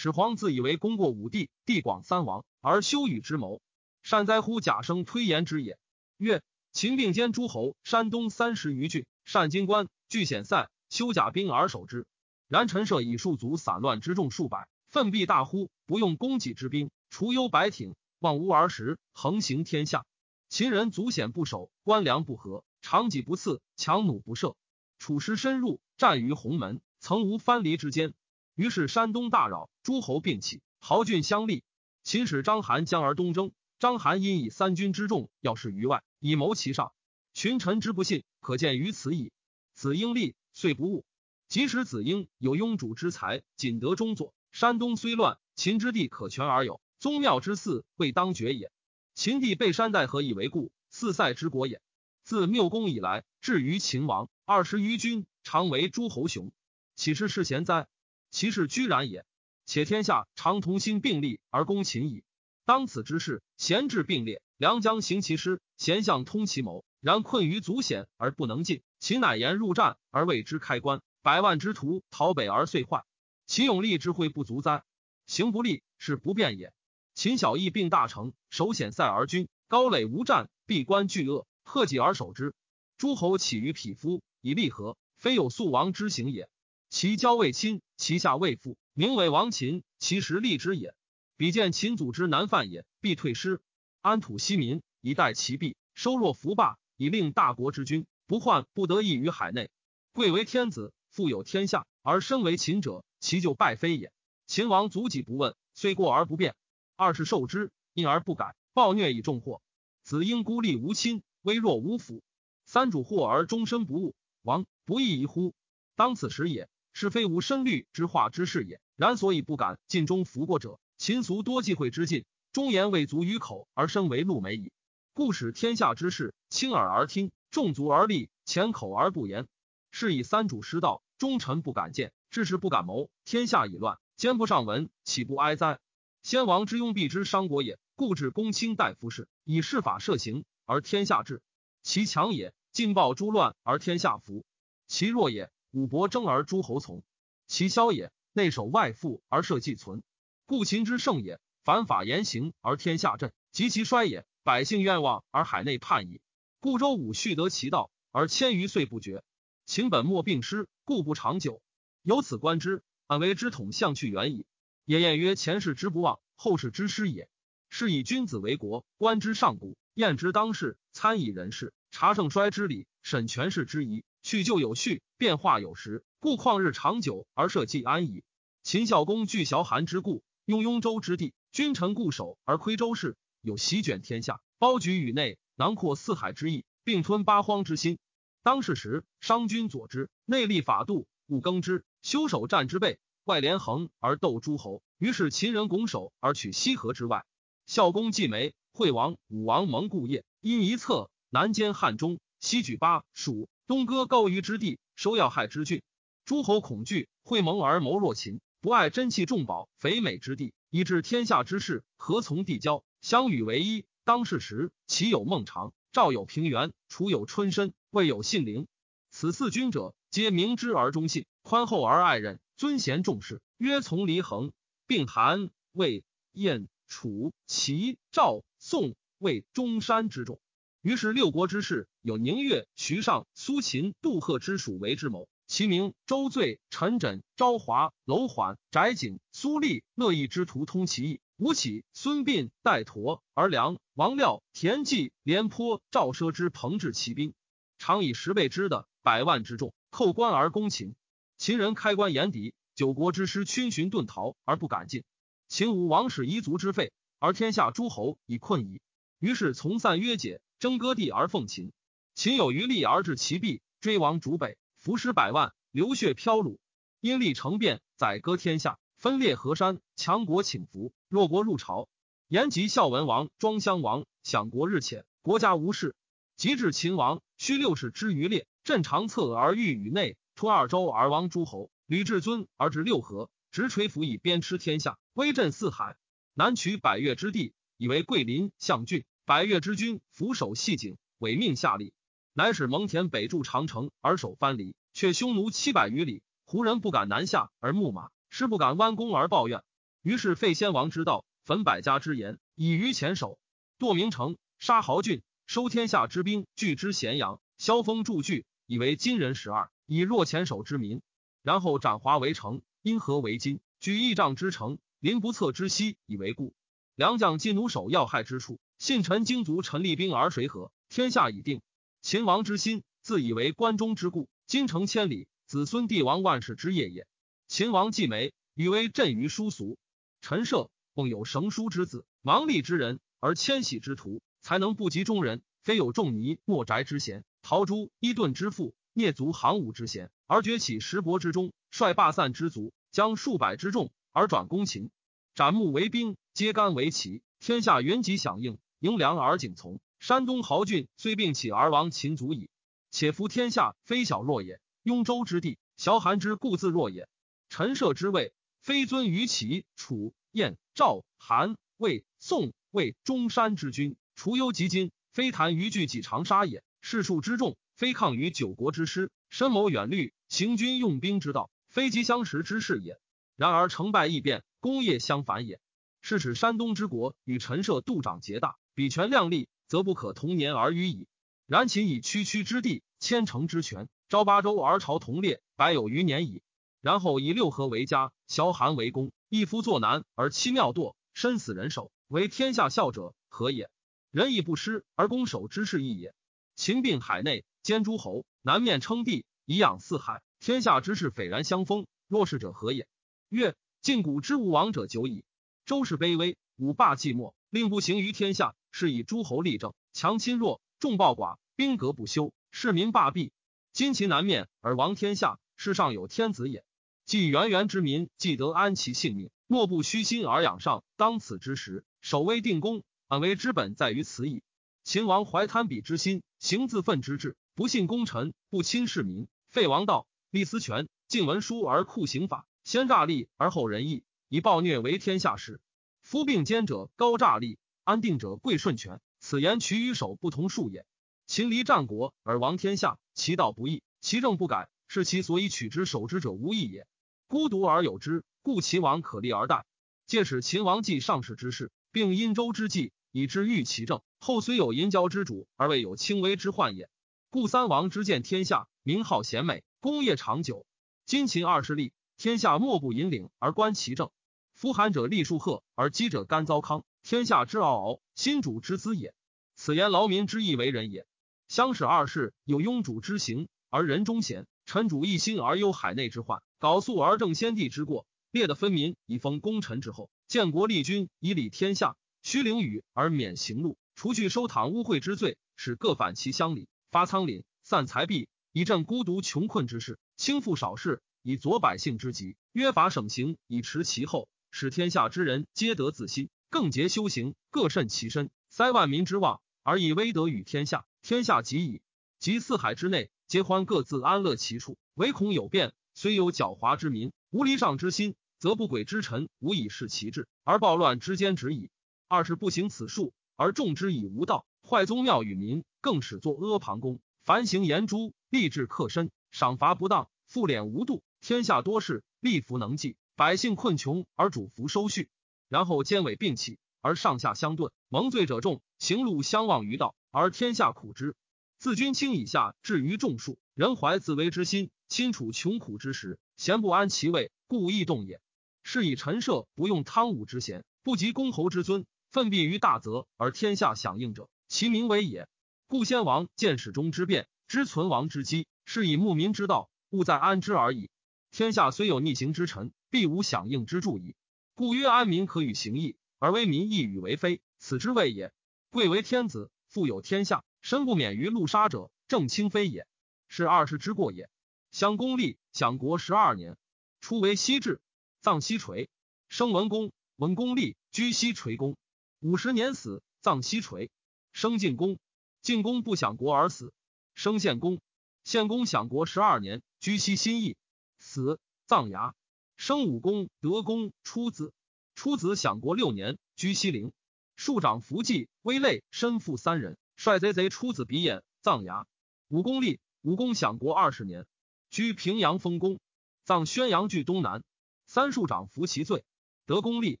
[0.00, 3.60] 始皇自以为功过五帝，地广三王，而修与之谋，
[4.00, 5.76] 善哉乎贾生推言之也。
[6.18, 6.40] 曰：
[6.70, 12.06] 秦并兼诸侯，山东三十余郡，善金关，据险塞，修甲兵而守之。
[12.46, 15.68] 然陈涉以数族散乱之众数百，奋必大呼？
[15.84, 20.06] 不用供给之兵，除忧百挺，望吾而食，横行天下。
[20.48, 24.54] 秦人足险不守，官粮不和，长戟不刺，强弩不射。
[25.00, 28.14] 楚师深入，战于鸿门，曾无藩篱之间。
[28.58, 31.62] 于是山东大扰，诸侯并起，豪俊相立。
[32.02, 36.92] 秦使章邯将而东征，章邯因以三军之众要事于外，以谋其上。
[37.34, 39.30] 群臣之不信，可见于此矣。
[39.74, 41.04] 子婴立，遂不误。
[41.46, 44.34] 即使子婴有庸主之才，仅得中佐。
[44.50, 48.72] 山东虽乱，秦之地可全而有，宗庙之祀未当绝也。
[49.14, 50.72] 秦地被山代何以为故？
[50.90, 51.80] 四塞之国也。
[52.24, 56.50] 自缪公以来，至于秦王二十余君，常为诸侯雄，
[56.96, 57.86] 岂是世贤哉？
[58.30, 59.24] 其事居然也。
[59.66, 62.24] 且天下常同心并力而攻秦矣。
[62.64, 66.84] 当此之事，贤智并列，良将行其师，贤相通其谋。
[67.00, 73.04] 然困于足险而不能进，秦乃言入战而为之开关，百万之徒逃北而遂坏。
[73.46, 74.82] 其勇力之会不足哉？
[75.26, 76.72] 行不利是不变也。
[77.14, 82.54] 秦小义并大成，守险塞而军，高垒无战，闭关拒恶，克己而守之。
[82.96, 86.48] 诸侯起于匹夫，以利和，非有速亡之行也。
[86.90, 90.94] 其交未亲，其下未附，名为王秦，其实利之也。
[91.36, 93.60] 比见秦祖之南犯也，必退师，
[94.00, 96.78] 安土西民，以待其弊，收若服霸。
[96.96, 99.70] 以令大国之君不患不得意于海内，
[100.12, 104.12] 贵为天子，富有天下，而身为秦者，其就败非也。
[104.48, 106.56] 秦王足己不问，虽过而不变。
[106.96, 109.62] 二是受之，因而不改，暴虐以重祸。
[110.02, 112.20] 子婴孤立无亲，微弱无辅。
[112.66, 115.54] 三主祸而终身不悟，王不亦宜乎？
[115.94, 116.68] 当此时也，
[116.98, 118.80] 是非无深虑之化之事也。
[118.96, 124.72] 然所以不敢尽忠服过者，秦俗多忌讳之尽，忠言未足于口，而身为禄美矣。
[125.14, 129.46] 故使天下之事，轻耳而听，重足而立，浅口而不言。
[129.92, 135.78] 是以三主失道，忠臣不敢谏，志士不敢谋，天下已乱，兼不上文，岂不哀哉？
[136.24, 137.78] 先王之庸，必之伤国也。
[137.94, 141.42] 故置公卿大夫事，以事法设刑，而天下治。
[141.84, 144.42] 其强也，尽暴诛乱而天下服；
[144.88, 147.02] 其弱也，武伯争而诸侯从；
[147.46, 150.02] 其消也，内守外附而社稷存。
[150.46, 154.26] 故秦之盛也，反法严刑而天下振；及其衰也。
[154.42, 156.22] 百姓愿望而海内叛矣。
[156.58, 159.22] 故周武续得其道，而千余岁不绝。
[159.66, 161.60] 秦本末病失，故不长久。
[162.02, 164.46] 由此观之，安为之统相去远矣。
[164.86, 167.28] 也晏曰：前世之不忘，后世之师也。
[167.68, 176.04] 是以君子为国，观之上古，验之当世，参以人事，察盛衰之理，审权势之宜，去旧有序，变化有时。
[176.20, 178.24] 故旷日长久而社稷安矣。
[178.62, 183.16] 秦孝公据崤函之故，用雍州之地，君臣固守而窥周氏。
[183.40, 187.98] 有席卷天下，包举宇内，囊括四海之意，并吞八荒之心。
[188.42, 194.82] 当世时，商君佐之，内立法度，务耕之，修守战之备，外连横而斗诸侯。
[194.98, 197.24] 于是秦人拱手而取西河之外。
[197.66, 205.82] 孝公既没，惠王、武王蒙故业，因一策，南兼汉中，西举巴蜀，东割高于之地，收要害之郡。
[206.24, 212.82] 诸侯恐惧，会盟而谋弱秦，不爱珍器重宝肥美之地，以致天下之事何从地交？
[213.02, 218.66] 相与为一，当世时，其有孟尝，赵有平原，楚有春申，魏有信陵。
[219.10, 224.50] 此四君者，皆明知而忠信，宽厚而爱人，尊贤重士，约从离衡，
[224.86, 230.40] 并韩、魏、燕、楚、齐、赵、宋为中山之众。
[230.88, 235.28] 于是六国之士，有宁越、徐尚、苏秦、杜赫之属为之谋。
[235.46, 241.20] 其名周醉、陈轸、昭华、楼缓、翟景、苏厉、乐毅之徒通其意。
[241.36, 247.34] 吴起、孙膑、戴佗、而良、王廖、田忌、廉颇、赵奢之朋至骑兵，
[247.76, 250.94] 常以十倍之的百万之众，扣关而攻秦。
[251.36, 255.04] 秦人开关严敌，九国之师逡巡遁逃而不敢进。
[255.48, 258.80] 秦无王室遗族之废，而天下诸侯已困矣。
[259.18, 261.72] 于是从散约解，争割地而奉秦。
[262.14, 264.58] 秦有余力而至其弊，追王逐北。
[264.78, 266.58] 伏尸百万，流血飘橹，
[267.00, 271.88] 因利成变，宰割天下，分裂河山，强国请服，弱国入朝。
[272.28, 275.96] 延吉孝文王、庄襄王享国日浅，国家无事。
[276.36, 285.96] 及至秦王，须六世之余烈，镇长策而御宇内，出二周而亡诸侯，吕至尊而至六合，执垂斧以鞭笞天下，威震四海。
[286.34, 289.04] 南取百越之地，以为桂林、象郡。
[289.28, 291.92] 百越之君俯首系颈，委命下吏。
[292.32, 299.62] 乃使蒙恬北筑长城而守藩篱，却匈奴七百余里，胡人不敢南下而牧马，师不敢弯弓而抱怨。
[300.00, 303.38] 于是废先王之道，焚百家之言，以于前守。
[303.78, 307.38] 堕名城，杀豪俊，收天下之兵，拒之咸阳。
[307.58, 311.02] 萧峰铸据，以为金人十二，以弱前守之民。
[311.42, 316.54] 然后斩华为城，因河为金，举义仗之城，临不测之西，以为故。
[316.98, 320.72] 良将尽弩守要害之处，信臣精卒陈立兵而谁和？
[320.88, 321.62] 天下已定。
[322.02, 327.06] 秦王之心，自以为关中之故，今城千里，子孙帝王万世之业也。
[327.46, 329.78] 秦王既没，以为朕于殊俗。
[330.20, 335.42] 陈涉共有绳书之子，王立之人，而迁徙之徒，才能不及中人。
[335.62, 344.90] 非有仲尼、莫宅之贤，陶朱、伊顿之父，聂族行伍之贤，而崛起石伯之中，率罢散之族，将数百之众而转攻秦，
[345.36, 349.80] 斩木为兵，揭竿为旗，天下云集响应，迎良而景从。
[349.98, 352.48] 山东豪俊虽并起而亡秦族矣。
[352.92, 357.08] 且夫天下非小弱也，雍州之地，小韩之故自弱也。
[357.48, 366.62] 陈涉之位，非尊于齐、楚、燕、赵、韩、魏、宋、魏中山之君，除忧及今，非谈于聚己长沙也。
[366.80, 373.00] 士数之众，非抗于九国之师，深谋远虑，行军用兵之道，非及相识之事也。
[373.34, 375.60] 然而成败易变，功业相反也。
[376.00, 381.06] 是使山东之国与陈涉度长结大，比权量力，则不可同年而语矣。
[381.46, 386.42] 然秦以区区之地，千城之权，昭八州而朝同列，百有余年矣。
[386.80, 393.70] 然后以六合为家，萧韩为公，一夫作难而妻妙堕，身死人手，为天下笑者何也？
[394.10, 396.14] 仁义不施而攻守之势异也。
[396.54, 401.86] 秦并海内，兼诸侯，南面称帝，以养四海，天下之事斐然相封。
[402.06, 402.86] 若是者何也？
[403.28, 405.24] 曰：晋古之无王者久矣。
[405.68, 413.32] 周氏卑微，五霸寂寞，令不行于天下，是以诸侯立政，强侵弱，众暴寡，兵革不休，士民罢弊。
[413.74, 416.64] 今秦南面而亡天下，世上有天子也。
[417.04, 420.84] 既源源之民，既得安其性命，莫不虚心而仰上。
[420.96, 424.42] 当此之时，守威定功，安危之本在于此矣。
[424.84, 435.60] 秦王怀贪鄙之心，行自奋之志，不信功臣，不亲市民，废王道，立私权，尽文书而酷刑法，先诈立而后仁义，以暴虐为天下事。
[436.02, 440.86] 夫并奸者高诈立，安定者贵顺权，此言取与守不同数也。
[441.26, 446.86] 秦离战国而亡天下，其道不义，其政不改，是其所以取之守之者无益也。
[447.26, 449.66] 孤独而有之，故秦王可立而待。
[450.06, 454.00] 借使秦王继上世之事，并殷周之计，以知欲其政。
[454.20, 456.88] 后虽有淫交之主，而未有轻微之患也。
[457.28, 460.64] 故三王之见天下，名号贤美，功业长久。
[461.04, 464.10] 今秦二世立，天下莫不引领而观其政。
[464.58, 469.14] 夫寒者立树赫，而饥者甘糟糠，天下之嗷嗷，新主之资也。
[469.54, 471.06] 此言劳民之意为人也。
[471.46, 474.48] 相使二世有庸主之行，而人忠贤。
[474.66, 501.82] 臣主一心而忧海内之患，缟素而正先帝之过，列的分民以封功臣之后，建国立君以礼天下，虚凌羽而免刑戮，除去收袒污秽之罪，使各反其乡里，发仓廪，散财币，以赈孤独穷困之事，轻负少事，以佐百姓之急，约法省刑，以持其后，使天下之人皆得自心，更节修行，各慎其身，塞万民之望，而以威德与天下，天下极矣。
[502.18, 503.10] 及四海之内。
[503.28, 505.74] 皆欢各自安乐其处，唯恐有变。
[505.92, 511.68] 虽有狡猾之民，无离上之心，则不轨之臣无以事其志，而暴乱之间止矣。
[512.08, 517.00] 二是不行此术，而众之以无道，坏宗庙与民，更使作阿房宫。
[517.22, 521.02] 凡行言诛，立志克身，赏罚不当，复敛无度。
[521.20, 525.08] 天下多事，立服能济，百姓困穷而主服收恤，
[525.48, 531.16] 然后奸伪并起，而上下相顿，蒙罪者众，行路相忘于道，而天下苦之。
[531.58, 538.20] 自君卿以下至于众庶，人怀自危之心，亲处穷苦之时，贤不安其位，故易动也。
[538.62, 545.26] 是以陈涉不用汤武之贤，不及公侯之尊，奋避于大泽而天下响应者，其名为也。
[545.66, 550.88] 故先王见始终之变，知存亡之机，是以牧民之道，务在安之而已。
[551.32, 554.14] 天下虽有逆行之臣，必无响应之助矣。
[554.54, 558.32] 故曰安民可与行义，而为民义与为非，此之谓也。
[558.70, 560.44] 贵为天子，富有天下。
[560.60, 562.86] 身不免于戮杀者，正卿非也，
[563.28, 564.28] 是二世之过也。
[564.72, 566.56] 襄公立享国十二年，
[567.00, 567.80] 初为西至，
[568.20, 568.90] 葬西垂，
[569.28, 569.92] 生文公。
[570.16, 571.76] 文公立居西垂宫，
[572.18, 573.88] 五十年死，葬西垂。
[574.32, 574.98] 生晋公，
[575.42, 576.72] 晋公不享国而死，
[577.14, 577.80] 生献公。
[578.24, 580.56] 献公享国十二年，居西新邑，
[580.98, 582.16] 死，葬牙。
[582.58, 584.52] 生武公，德公出子，
[584.96, 586.90] 出子享国六年，居西陵。
[587.36, 589.78] 庶长伏季，威累，身负三人。
[589.94, 591.86] 率贼贼出子鼻眼，葬牙。
[592.26, 594.26] 武公立，武公享国二十年，
[594.70, 595.78] 居平阳封公，
[596.24, 597.44] 葬宣阳郡东南。
[597.86, 599.04] 三庶长服其罪。
[599.46, 600.00] 德公立，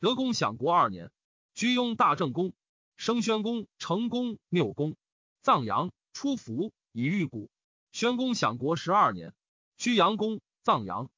[0.00, 1.12] 德公享国二年，
[1.54, 2.52] 居雍大正宫，
[2.96, 4.96] 生宣公、成公、缪公，
[5.40, 5.92] 葬阳。
[6.12, 7.48] 出服以御谷。
[7.92, 9.32] 宣公享国十二年，
[9.76, 11.08] 居阳宫，葬阳。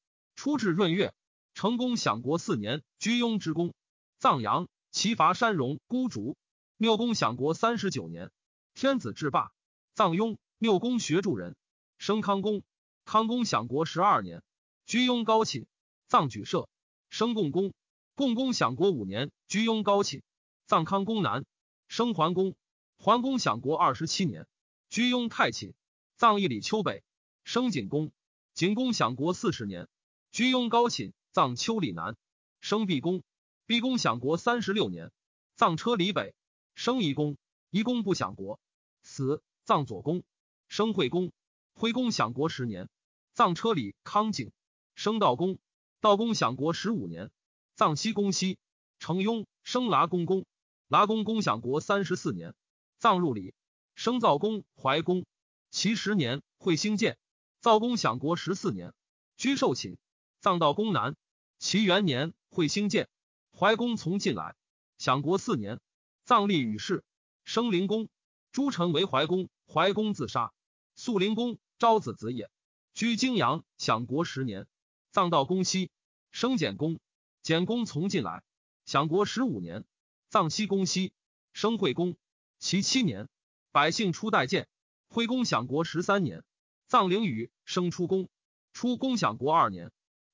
[0.43, 1.13] 初至闰月，
[1.53, 3.75] 成公享国四年，居庸之宫，
[4.17, 4.67] 葬阳。
[4.89, 6.35] 齐伐山戎，孤竹。
[6.77, 8.31] 缪公享国三十九年，
[8.73, 9.51] 天子制霸，
[9.93, 10.39] 葬雍。
[10.57, 11.55] 缪公学著人，
[11.99, 12.63] 生康公。
[13.05, 14.41] 康公享国十二年，
[14.87, 15.67] 居雍高寝，
[16.07, 16.67] 葬举社，
[17.11, 17.71] 生共公。
[18.15, 20.23] 共公享国五年，居雍高寝，
[20.65, 21.45] 葬康公南，
[21.87, 22.55] 生桓公。
[22.97, 24.47] 桓公享国二十七年，
[24.89, 25.75] 居雍太寝，
[26.15, 27.03] 葬义里丘北，
[27.43, 28.11] 生景公。
[28.55, 29.87] 景公享国四十年，
[30.31, 32.15] 居庸高寝，葬丘里南，
[32.61, 33.21] 生毕公。
[33.65, 35.11] 毕公享国三十六年，
[35.55, 36.33] 葬车里北，
[36.73, 37.37] 生夷公。
[37.69, 38.57] 夷公不享国，
[39.03, 40.23] 死，葬左公。
[40.69, 41.33] 生惠公。
[41.73, 42.87] 惠公享国十年，
[43.33, 44.53] 葬车里康景，
[44.95, 45.59] 生道公。
[45.99, 47.29] 道公享国十五年，
[47.75, 48.57] 葬西公西，
[48.99, 49.45] 成雍。
[49.63, 50.45] 生剌公公。
[50.87, 52.55] 剌公公享国三十四年。
[52.99, 53.53] 葬入里，
[53.95, 55.25] 生灶公、怀公，
[55.71, 57.17] 其十年，会兴建。
[57.59, 58.93] 灶公享国十四年，
[59.35, 59.97] 居寿寝，
[60.41, 61.15] 葬道公南。
[61.59, 63.07] 其元年，会兴建。
[63.55, 64.55] 怀公从进来，
[64.97, 65.79] 享国四年，
[66.23, 67.03] 葬立与世，
[67.45, 68.09] 生灵公。
[68.51, 70.51] 诸臣为怀公，怀公自杀。
[70.95, 72.49] 肃灵公，昭子子也，
[72.95, 74.65] 居泾阳，享国十年，
[75.11, 75.91] 葬道公西，
[76.31, 76.99] 生简公。
[77.43, 78.43] 简公从进来，
[78.85, 79.85] 享国十五年，
[80.27, 81.13] 葬西公西，
[81.53, 82.17] 生惠公。
[82.57, 83.29] 其七年，
[83.71, 84.67] 百姓出代见。
[85.07, 86.43] 惠公享国十三年，
[86.87, 88.27] 葬灵宇，生出公。
[88.73, 89.91] 出公享国二年，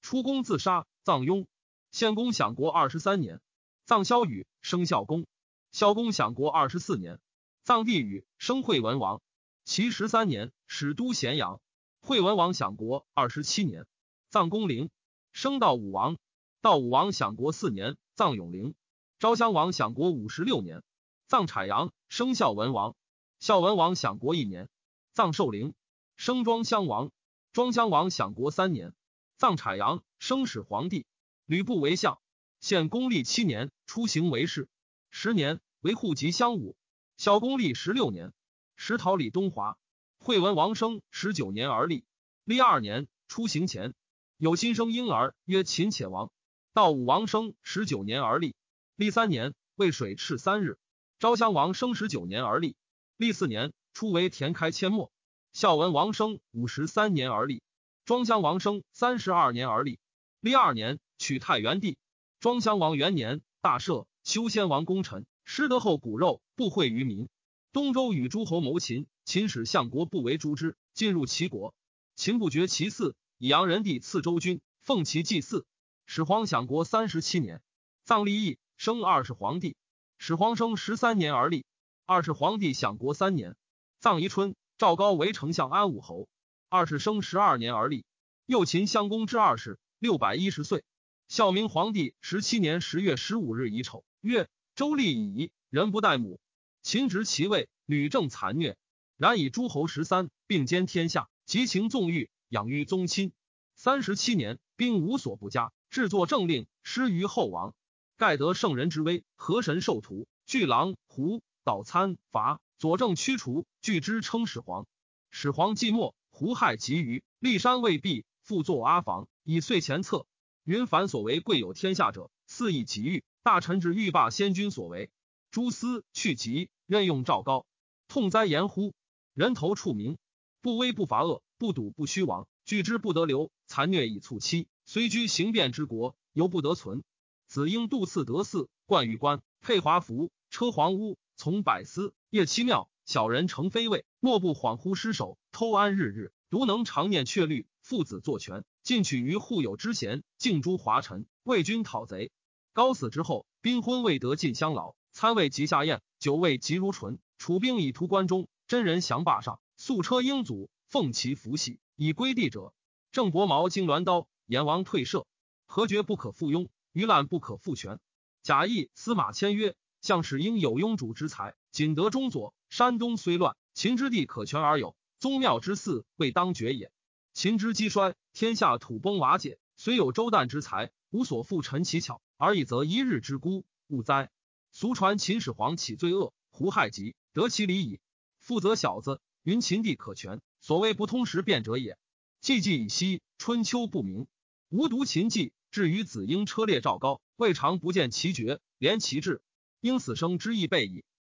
[0.08, 1.48] 出宫自杀，葬雍。
[1.92, 3.42] 献公享国二十三年，
[3.84, 5.28] 葬萧禹，生孝公。
[5.74, 7.20] 孝公享国二十四年，
[7.66, 9.22] 葬帝禹，生惠文王。
[9.66, 11.60] 其十三年，始都咸阳。
[12.00, 13.86] 惠文王享国二十七年，
[14.30, 14.90] 葬公陵，
[15.34, 16.18] 生道武王。
[16.62, 18.76] 道武王享国四年，葬永陵。
[19.20, 20.84] 昭襄王享国五十六年。
[21.28, 22.96] 葬豺阳，生孝文王。
[23.42, 24.70] 孝文王享国一年，
[25.12, 25.74] 葬寿陵，
[26.16, 27.12] 生庄襄王。
[27.52, 28.94] 庄襄王享国三年，
[29.38, 31.06] 葬豺阳，生始皇帝。
[31.46, 32.20] 吕布为相，
[32.60, 34.68] 献公历七年，出行为士。
[35.12, 36.76] 十年为户籍乡武。
[37.18, 38.34] 孝公历十六年，
[38.76, 39.78] 石陶李东华。
[40.18, 42.04] 惠文王生十九年而立，
[42.46, 43.94] 立二年，出行前
[44.38, 46.32] 有新生婴儿，曰秦且王。
[46.74, 48.56] 道武王生十九年而立，
[48.96, 50.80] 立三年，为水赤三日。
[51.20, 52.76] 昭襄王生十九年而立，
[53.18, 55.12] 历四年，初为田开阡陌。
[55.54, 57.62] 孝文王生五十三年而立，
[58.08, 60.00] 庄襄王生三十二年而立，
[60.40, 61.98] 立二年，取太原地。
[62.40, 67.28] 庄襄王元年，大赦，修先王功臣，失德后骨肉，不惠于民。
[67.74, 71.76] 东周与诸侯谋秦，秦使相国不为诛之，进入齐国。
[72.16, 75.66] 秦不绝其嗣，以阳人帝赐周君，奉其祭祀。
[76.06, 77.62] 始皇享国三十七年，
[78.06, 79.76] 葬立义，生二世皇帝。
[80.18, 81.66] 始皇生十三年而立，
[82.06, 83.58] 二世皇帝享国三年，
[84.00, 84.56] 葬宜春。
[84.78, 86.30] 赵高为丞相安武侯。
[86.70, 88.04] 二世生十二年而立，
[88.46, 90.84] 右秦襄公之二世，六百一十岁。
[91.30, 96.42] 孝明皇帝十七年十月十五日乙丑，曰：周立以仪，人不待母。
[96.82, 98.76] 秦执其位，屡政残虐，
[99.16, 103.32] 然以诸侯十三，并兼天下，及情纵欲，养育宗亲。
[103.76, 107.74] 三十七年，兵无所不加，制作政令，失于后王。
[108.18, 114.86] 盖得圣人之威，河神受徒，巨狼胡导参伐，左正驱除，拒之称始皇。
[115.30, 120.28] 始皇既没，胡亥及于骊山未毕，复作阿房，以遂前策。
[120.66, 123.24] 云凡所为贵有天下者，肆意急欲。
[123.42, 125.10] 大臣之欲罢先君所为，
[125.50, 127.66] 诸司去疾，任用赵高，
[128.08, 128.94] 痛哉言乎！
[129.34, 130.20] 人头触名，
[130.62, 134.68] 不威不伐恶，不赌不虚亡，拒之不得留，残虐以促期。
[134.86, 137.04] 虽居行变之国，犹不得存。
[137.48, 142.92] 子婴度次得嗣，冠玉冠，佩华服，车黄屋，从百司，夜七庙。
[143.08, 147.66] 小人乘妃位，莫不恍惚失守，偷安日日，独能常念阙律。
[147.82, 152.32] 父子作权，进取于护友之贤，敬诸华臣，为君讨贼。
[152.74, 157.18] 高死之后，宾婚未得尽相劳，餐未及下宴，酒味及如醇。
[157.38, 162.74] 楚兵以图关中，真人降霸上，素车英祖，奉其福玺，以归地者。
[163.14, 165.26] 郑伯矛经鸾刀，阎王退射，
[165.66, 166.68] 何绝不可复庸？
[166.92, 168.02] 余览不可复全。
[168.44, 172.54] 贾谊、司马迁曰：“向使应有庸主之才，仅得中佐。
[172.70, 174.96] 山东虽乱，秦之地可全而有。
[175.20, 176.92] 宗庙之祀未当绝也。
[177.34, 184.30] 秦之积衰，天下土崩瓦解，虽有周旦之才，无所复陈其巧，而已则一日之孤，勿哉！
[184.72, 188.00] 俗传秦始皇起罪恶，胡亥疾，得其理矣。
[188.40, 191.98] 复则小子云秦地可全，所谓不通时变者也。
[192.42, 194.28] 季季以息，春秋不明，
[194.70, 199.42] 无独秦记。”至于子婴车裂赵高，未尝不见其绝，连其志，
[199.82, 201.04] 应死生之意备矣。